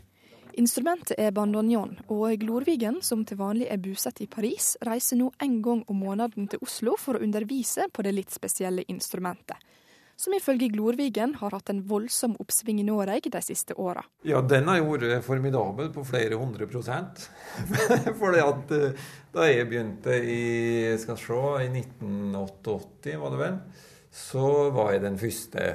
Instrumentet 0.57 1.19
er 1.19 1.31
bandonjon, 1.31 1.99
og 2.09 2.39
Glorvigen, 2.41 3.03
som 3.03 3.25
til 3.25 3.37
vanlig 3.37 3.67
er 3.69 3.77
bosatt 3.77 4.21
i 4.21 4.27
Paris, 4.27 4.77
reiser 4.87 5.17
nå 5.17 5.33
en 5.43 5.63
gang 5.63 5.85
om 5.89 5.97
måneden 5.97 6.49
til 6.49 6.63
Oslo 6.63 6.97
for 6.97 7.17
å 7.17 7.23
undervise 7.23 7.91
på 7.93 8.03
det 8.03 8.15
litt 8.15 8.33
spesielle 8.33 8.87
instrumentet. 8.89 9.57
Som 10.17 10.33
ifølge 10.33 10.71
Glorvigen 10.73 11.35
har 11.43 11.53
hatt 11.53 11.69
en 11.69 11.83
voldsom 11.85 12.39
oppsving 12.41 12.79
i 12.81 12.87
Norge 12.89 13.29
de 13.33 13.41
siste 13.45 13.75
åra. 13.77 14.01
Ja, 14.25 14.41
den 14.41 14.71
har 14.71 14.81
vært 14.81 15.27
formidabel 15.27 15.91
på 15.93 16.05
flere 16.09 16.39
hundre 16.41 16.69
prosent. 16.71 17.27
Fordi 18.21 18.41
at 18.41 18.73
eh, 18.73 19.11
da 19.37 19.49
jeg 19.51 19.69
begynte 19.69 20.17
i 20.17 20.41
skal 21.03 21.21
se, 21.21 21.43
i 21.67 21.69
1988, 21.69 23.19
var 23.21 23.35
det 23.35 23.43
vel, 23.43 23.61
så 24.17 24.47
var 24.73 24.95
jeg 24.95 25.05
den 25.05 25.21
første 25.21 25.67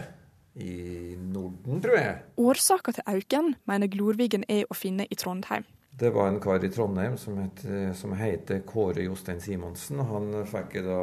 i 0.57 1.13
Norden, 1.21 1.77
tror 1.83 1.99
jeg. 1.99 2.17
Årsaka 2.41 2.97
til 2.97 3.05
auken 3.13 3.53
mener 3.69 3.93
Glorvigen 3.93 4.43
er 4.49 4.65
å 4.65 4.75
finne 4.75 5.05
i 5.05 5.15
Trondheim. 5.15 5.69
Det 5.91 6.09
var 6.09 6.27
en 6.27 6.39
kar 6.39 6.63
i 6.65 6.69
Trondheim 6.69 7.17
som, 7.17 7.37
het, 7.37 7.61
som 7.97 8.13
heter 8.13 8.61
Kåre 8.65 9.03
Jostein 9.03 9.41
Simonsen. 9.41 9.99
Han 9.99 10.31
fikk 10.49 10.79
da 10.85 11.01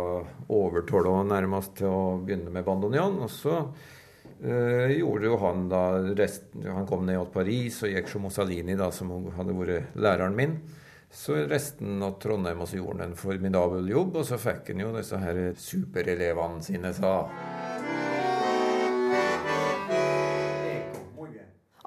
overtale 0.49 1.13
nærmest 1.29 1.77
til 1.79 1.93
å 1.93 2.17
begynne 2.25 2.51
med 2.55 2.67
bandoneon. 2.67 3.21
Og 3.23 3.31
så 3.31 3.55
øh, 3.61 4.89
gjorde 4.97 5.29
jo 5.29 5.39
han 5.45 5.69
da 5.71 5.83
resten, 6.19 6.67
Han 6.67 6.89
kom 6.89 7.07
ned 7.07 7.21
til 7.21 7.33
Paris 7.37 7.83
og 7.85 7.95
gikk 7.95 8.11
som 8.11 8.27
Mussolini, 8.27 8.75
da, 8.81 8.91
som 8.91 9.13
hadde 9.37 9.57
vært 9.61 9.95
læreren 9.95 10.37
min. 10.39 10.59
Så 11.11 11.37
resten 11.49 12.03
av 12.05 12.19
Trondheim 12.21 12.61
også 12.61 12.81
gjorde 12.81 13.05
han 13.05 13.13
en 13.13 13.17
formidabel 13.17 13.89
jobb, 13.89 14.19
og 14.21 14.27
så 14.29 14.37
fikk 14.41 14.73
han 14.73 14.83
jo 14.83 14.91
disse 14.97 15.21
her 15.21 15.39
superelevene 15.57 16.65
sine, 16.65 16.93
sa 16.97 17.15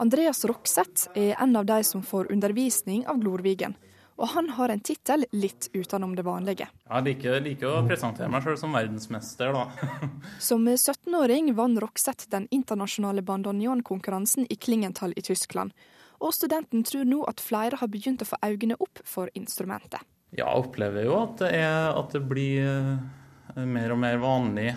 Andreas 0.02 0.46
Rokseth 0.46 1.12
er 1.14 1.36
en 1.38 1.56
av 1.56 1.66
de 1.66 1.84
som 1.84 2.02
får 2.02 2.32
undervisning 2.32 3.04
av 3.08 3.20
Glorvigen. 3.22 3.76
Og 4.18 4.32
han 4.34 4.48
har 4.58 4.72
en 4.74 4.80
tittel 4.82 5.28
litt 5.30 5.68
utenom 5.78 6.16
det 6.18 6.24
vanlige. 6.26 6.66
Jeg 6.90 7.06
liker, 7.06 7.36
liker 7.46 7.70
å 7.70 7.84
presentere 7.86 8.30
meg 8.34 8.42
sjøl 8.42 8.58
som 8.58 8.74
verdensmester, 8.74 9.54
da. 9.54 9.92
som 10.50 10.66
17-åring 10.66 11.52
vant 11.54 11.78
Rokseth 11.84 12.32
den 12.34 12.48
internasjonale 12.50 13.22
bandonion-konkurransen 13.28 14.50
i 14.50 14.58
Klingenthal 14.58 15.14
i 15.14 15.22
Tyskland. 15.22 15.76
Og 16.18 16.34
studenten 16.34 16.82
tror 16.82 17.06
nå 17.06 17.22
at 17.30 17.44
flere 17.46 17.78
har 17.78 17.94
begynt 17.94 18.26
å 18.26 18.30
få 18.32 18.42
øynene 18.42 18.80
opp 18.82 19.04
for 19.06 19.30
instrumentet. 19.38 20.02
Ja, 20.34 20.48
jeg 20.48 20.66
opplever 20.66 21.06
jo 21.06 21.20
at 21.20 21.38
det, 21.44 21.54
er, 21.62 21.94
at 21.94 22.18
det 22.18 22.24
blir 22.26 22.66
eh, 22.66 23.66
mer 23.70 23.94
og 23.94 24.02
mer 24.02 24.18
vanlig 24.26 24.72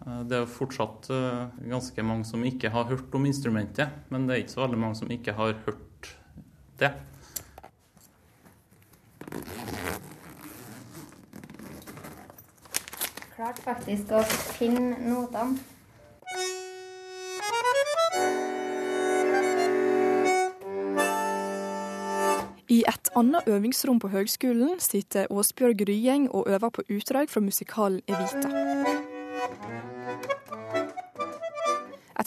det 0.00 0.36
er 0.36 0.44
jo 0.44 0.48
fortsatt 0.48 1.10
eh, 1.12 1.50
ganske 1.68 2.02
mange 2.02 2.24
som 2.24 2.44
ikke 2.44 2.70
har 2.72 2.88
hørt 2.88 3.14
om 3.14 3.26
instrumentet, 3.28 3.88
men 4.08 4.26
det 4.26 4.34
er 4.34 4.44
ikke 4.44 4.56
så 4.56 4.64
veldig 4.64 4.80
mange 4.80 4.96
som 4.96 5.10
ikke 5.12 5.34
har 5.36 5.58
hørt 5.66 6.14
det. 6.80 6.94
Klart 13.34 13.60
faktisk 13.64 14.16
å 14.16 14.22
finne 14.56 14.96
notene. 15.04 15.60
I 22.70 22.84
et 22.86 23.10
annet 23.16 23.48
øvingsrom 23.50 23.98
på 23.98 24.08
høgskolen 24.08 24.78
sitter 24.80 25.26
Åsbjørg 25.30 25.82
Ryeng 25.88 26.28
og 26.30 26.46
øver 26.48 26.68
på 26.68 26.82
utdrag 26.88 27.30
fra 27.30 27.40
musikalen 27.40 28.00
Evita. 28.08 28.79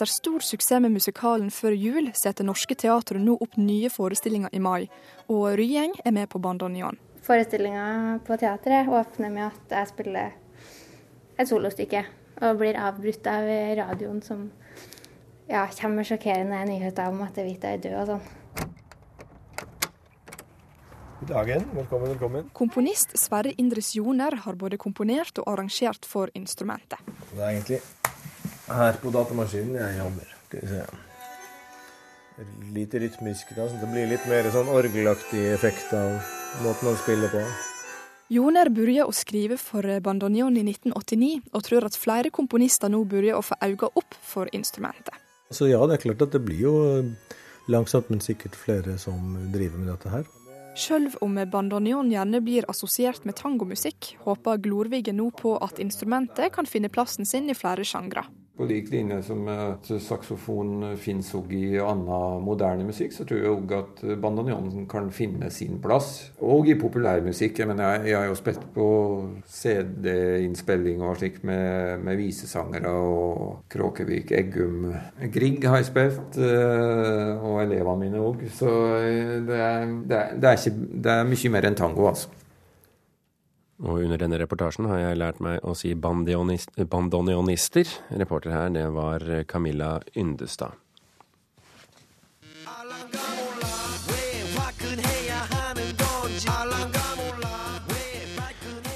Etter 0.04 0.12
stor 0.12 0.40
suksess 0.44 0.82
med 0.84 0.92
musikalen 0.92 1.48
før 1.48 1.72
jul, 1.80 2.10
setter 2.12 2.44
Norske 2.44 2.76
Teatret 2.76 3.24
nå 3.24 3.38
opp 3.40 3.54
nye 3.56 3.88
forestillinger 3.88 4.52
i 4.52 4.60
mai, 4.60 4.90
og 5.32 5.54
Ryeng 5.56 5.94
er 6.04 6.12
med 6.12 6.28
på 6.28 6.42
bandoneon. 6.44 7.00
Forestillinga 7.24 8.18
på 8.28 8.36
teatret 8.42 8.92
åpner 8.92 9.32
med 9.32 9.46
at 9.46 9.78
jeg 9.78 9.92
spiller 9.94 10.36
et 11.40 11.48
solostykke, 11.48 12.04
og 12.44 12.60
blir 12.60 12.82
avbrutt 12.84 13.32
av 13.32 13.48
radioen 13.80 14.20
som 14.28 14.44
ja, 15.48 15.64
kommer 15.80 16.04
sjokkerende 16.04 16.60
nyheter 16.68 17.08
om 17.08 17.24
at 17.24 17.40
Evita 17.40 17.72
er 17.72 17.80
død 17.88 17.98
og 18.04 18.12
sånn. 18.12 18.30
God 21.24 21.32
dagen. 21.32 21.68
Velkommen, 21.80 22.12
velkommen. 22.18 22.52
Komponist 22.52 23.16
Sverre 23.24 23.56
Indres 23.56 23.96
Joner 23.96 24.36
har 24.44 24.60
både 24.60 24.76
komponert 24.76 25.40
og 25.40 25.54
arrangert 25.56 26.04
for 26.04 26.28
instrumentet. 26.36 27.00
Det 27.32 27.40
er 27.40 27.54
egentlig 27.54 27.86
her 28.68 29.00
på 29.02 29.12
datamaskinen 29.14 29.80
jeg 29.80 30.00
jobber. 30.00 30.32
Skal 30.48 30.64
vi 30.64 30.72
se. 30.72 30.86
Litt 32.74 32.96
rytmisk, 32.98 33.54
da, 33.58 33.68
så 33.70 33.78
det 33.78 33.92
blir 33.92 34.10
litt 34.10 34.26
mer 34.30 34.48
sånn 34.54 34.72
orgelaktig 34.74 35.44
effekt 35.54 35.94
av 35.98 36.18
måten 36.64 36.90
han 36.90 37.00
spiller 37.02 37.32
på. 37.34 37.44
Joner 38.34 38.72
begynte 38.74 39.06
å 39.06 39.14
skrive 39.14 39.60
for 39.62 39.86
bandoneon 40.02 40.56
i 40.58 40.64
1989, 40.66 41.52
og 41.54 41.66
tror 41.68 41.86
at 41.86 41.98
flere 42.00 42.32
komponister 42.34 42.90
nå 42.90 43.04
begynner 43.06 43.38
å 43.38 43.46
få 43.46 43.60
øynene 43.62 43.92
opp 44.00 44.18
for 44.26 44.50
instrumentet. 44.56 45.14
Så 45.54 45.68
ja, 45.70 45.82
det 45.86 46.00
er 46.00 46.06
klart 46.08 46.24
at 46.26 46.34
det 46.34 46.42
blir 46.42 46.64
jo 46.64 46.76
langsomt, 47.70 48.10
men 48.10 48.24
sikkert 48.24 48.56
flere 48.58 48.98
som 48.98 49.36
driver 49.54 49.78
med 49.78 49.92
dette 49.94 50.10
her. 50.10 50.26
Sjøl 50.74 51.12
om 51.22 51.36
bandoneon 51.54 52.10
gjerne 52.10 52.40
blir 52.42 52.66
assosiert 52.72 53.28
med 53.30 53.38
tangomusikk, 53.38 54.16
håper 54.26 54.58
Glorvigen 54.64 55.20
nå 55.22 55.28
på 55.38 55.54
at 55.62 55.78
instrumentet 55.84 56.56
kan 56.56 56.66
finne 56.66 56.90
plassen 56.90 57.30
sin 57.30 57.52
i 57.54 57.58
flere 57.58 57.86
sjangre. 57.86 58.26
På 58.54 58.68
lik 58.70 58.92
linje 58.94 59.16
som 59.26 59.48
at 59.50 59.88
saksofon 60.06 60.92
finnes 61.02 61.32
òg 61.34 61.50
i 61.58 61.80
annen 61.82 62.44
moderne 62.46 62.86
musikk, 62.86 63.16
så 63.16 63.26
tror 63.26 63.40
jeg 63.40 63.50
òg 63.50 63.72
at 63.80 64.04
bandanjonen 64.22 64.86
kan 64.90 65.08
finne 65.10 65.50
sin 65.50 65.80
plass. 65.82 66.30
Og 66.38 66.70
i 66.70 66.76
populærmusikk. 66.78 67.64
Jeg, 67.64 67.70
mener, 67.72 68.06
jeg 68.06 68.14
har 68.20 68.28
jo 68.30 68.38
spilt 68.38 68.68
på 68.76 68.86
CD-innspilling 69.50 71.02
og 71.02 71.18
slik 71.18 71.42
med, 71.50 72.04
med 72.06 72.22
visesangere 72.22 72.94
og 72.94 73.66
Kråkevik, 73.74 74.36
Eggum 74.38 74.86
Grieg 75.34 75.66
har 75.66 75.82
jeg 75.82 75.90
spilt, 75.90 76.38
eh, 76.38 77.34
og 77.42 77.64
elevene 77.64 78.06
mine 78.06 78.22
òg. 78.22 78.46
Så 78.54 78.70
det 79.50 79.58
er, 79.58 79.90
det, 80.06 80.22
er, 80.22 80.38
det, 80.38 80.54
er 80.54 80.62
ikke, 80.62 80.78
det 81.04 81.18
er 81.18 81.30
mye 81.34 81.54
mer 81.58 81.72
enn 81.72 81.82
tango, 81.82 82.06
altså. 82.14 82.43
Og 83.84 84.00
under 84.06 84.18
denne 84.22 84.40
reportasjen 84.40 84.88
har 84.88 85.02
jeg 85.02 85.20
lært 85.20 85.42
meg 85.44 85.60
å 85.68 85.76
si 85.76 85.92
bandoneonister. 85.96 87.90
Reporter 88.16 88.56
her, 88.56 88.72
det 88.72 88.88
var 88.96 89.28
Camilla 89.50 89.98
Yndestad. 90.16 90.80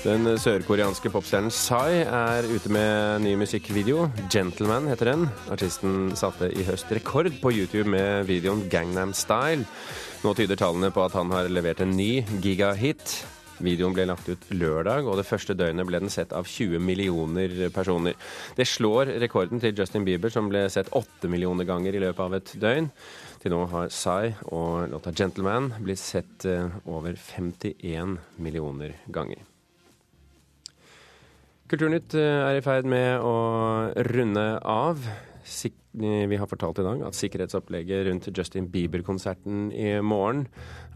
Den 0.07 0.37
sørkoreanske 0.39 1.09
popstjernen 1.11 1.51
Psy 1.51 1.97
er 2.07 2.45
ute 2.47 2.69
med 2.71 3.25
ny 3.25 3.33
musikkvideo. 3.35 4.05
'Gentleman' 4.31 4.87
heter 4.87 5.11
den. 5.11 5.25
Artisten 5.51 6.15
satte 6.15 6.47
i 6.47 6.63
høst 6.63 6.87
rekord 6.95 7.27
på 7.41 7.51
YouTube 7.51 7.89
med 7.91 8.23
videoen 8.29 8.69
'Gangnam 8.71 9.11
Style'. 9.11 9.67
Nå 10.23 10.33
tyder 10.33 10.55
tallene 10.55 10.93
på 10.95 11.03
at 11.03 11.11
han 11.11 11.31
har 11.35 11.51
levert 11.51 11.81
en 11.83 11.91
ny 11.91 12.23
gigahit. 12.39 13.25
Videoen 13.63 13.95
ble 13.95 14.05
lagt 14.09 14.27
ut 14.29 14.43
lørdag, 14.53 15.07
og 15.09 15.17
det 15.17 15.25
første 15.25 15.55
døgnet 15.57 15.87
ble 15.89 16.01
den 16.03 16.13
sett 16.13 16.33
av 16.35 16.45
20 16.45 16.81
millioner 16.83 17.67
personer. 17.73 18.17
Det 18.57 18.67
slår 18.69 19.15
rekorden 19.23 19.61
til 19.63 19.73
Justin 19.77 20.05
Bieber, 20.05 20.33
som 20.33 20.49
ble 20.51 20.67
sett 20.73 20.91
8 20.95 21.29
millioner 21.31 21.65
ganger 21.67 21.97
i 21.97 22.03
løpet 22.03 22.23
av 22.23 22.37
et 22.37 22.53
døgn. 22.61 22.91
Til 23.41 23.53
nå 23.53 23.63
har 23.71 23.91
Psy 23.93 24.33
og 24.51 24.89
låta 24.93 25.11
'Gentleman' 25.11 25.71
blitt 25.81 26.01
sett 26.01 26.45
eh, 26.45 26.69
over 26.85 27.13
51 27.15 28.17
millioner 28.37 28.97
ganger. 29.07 29.41
Kulturnytt 31.67 32.13
eh, 32.15 32.43
er 32.47 32.57
i 32.57 32.63
ferd 32.63 32.85
med 32.87 33.19
å 33.19 33.91
runde 34.07 34.45
av. 34.63 35.01
Vi 35.97 36.37
har 36.37 36.49
fortalt 36.49 36.77
i 36.81 36.85
dag 36.85 37.01
at 37.07 37.17
sikkerhetsopplegget 37.17 38.05
rundt 38.05 38.29
Justin 38.29 38.67
Bieber-konserten 38.69 39.71
i 39.73 39.95
morgen 40.05 40.45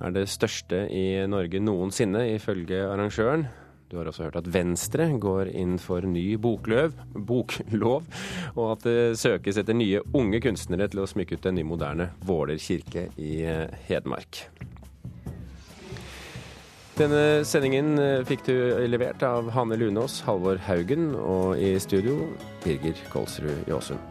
er 0.02 0.14
det 0.14 0.28
største 0.30 0.84
i 0.94 1.26
Norge 1.30 1.62
noensinne, 1.64 2.28
ifølge 2.36 2.84
arrangøren. 2.86 3.48
Du 3.92 3.98
har 3.98 4.08
også 4.08 4.24
hørt 4.30 4.38
at 4.40 4.48
Venstre 4.54 5.10
går 5.20 5.50
inn 5.52 5.76
for 5.82 6.06
ny 6.08 6.38
bokløv, 6.40 6.94
boklov, 7.28 8.06
og 8.54 8.68
at 8.70 8.86
det 8.88 9.00
søkes 9.20 9.60
etter 9.60 9.76
nye 9.76 10.04
unge 10.16 10.40
kunstnere 10.46 10.88
til 10.88 11.04
å 11.04 11.10
smykke 11.10 11.36
ut 11.36 11.50
den 11.50 11.60
nye 11.60 11.68
moderne 11.68 12.12
Våler 12.24 12.62
kirke 12.62 13.10
i 13.20 13.42
Hedmark. 13.90 14.46
Denne 17.02 17.42
sendingen 17.48 17.96
eh, 17.98 18.22
fikk 18.28 18.46
du 18.46 18.56
levert 18.92 19.24
av 19.26 19.50
Hanne 19.56 19.80
Lunås, 19.80 20.20
Halvor 20.28 20.60
Haugen 20.68 21.14
og 21.18 21.56
i 21.58 21.74
studio 21.82 22.34
Birger 22.66 23.00
Kolsrud 23.10 23.64
Jåsund. 23.72 24.11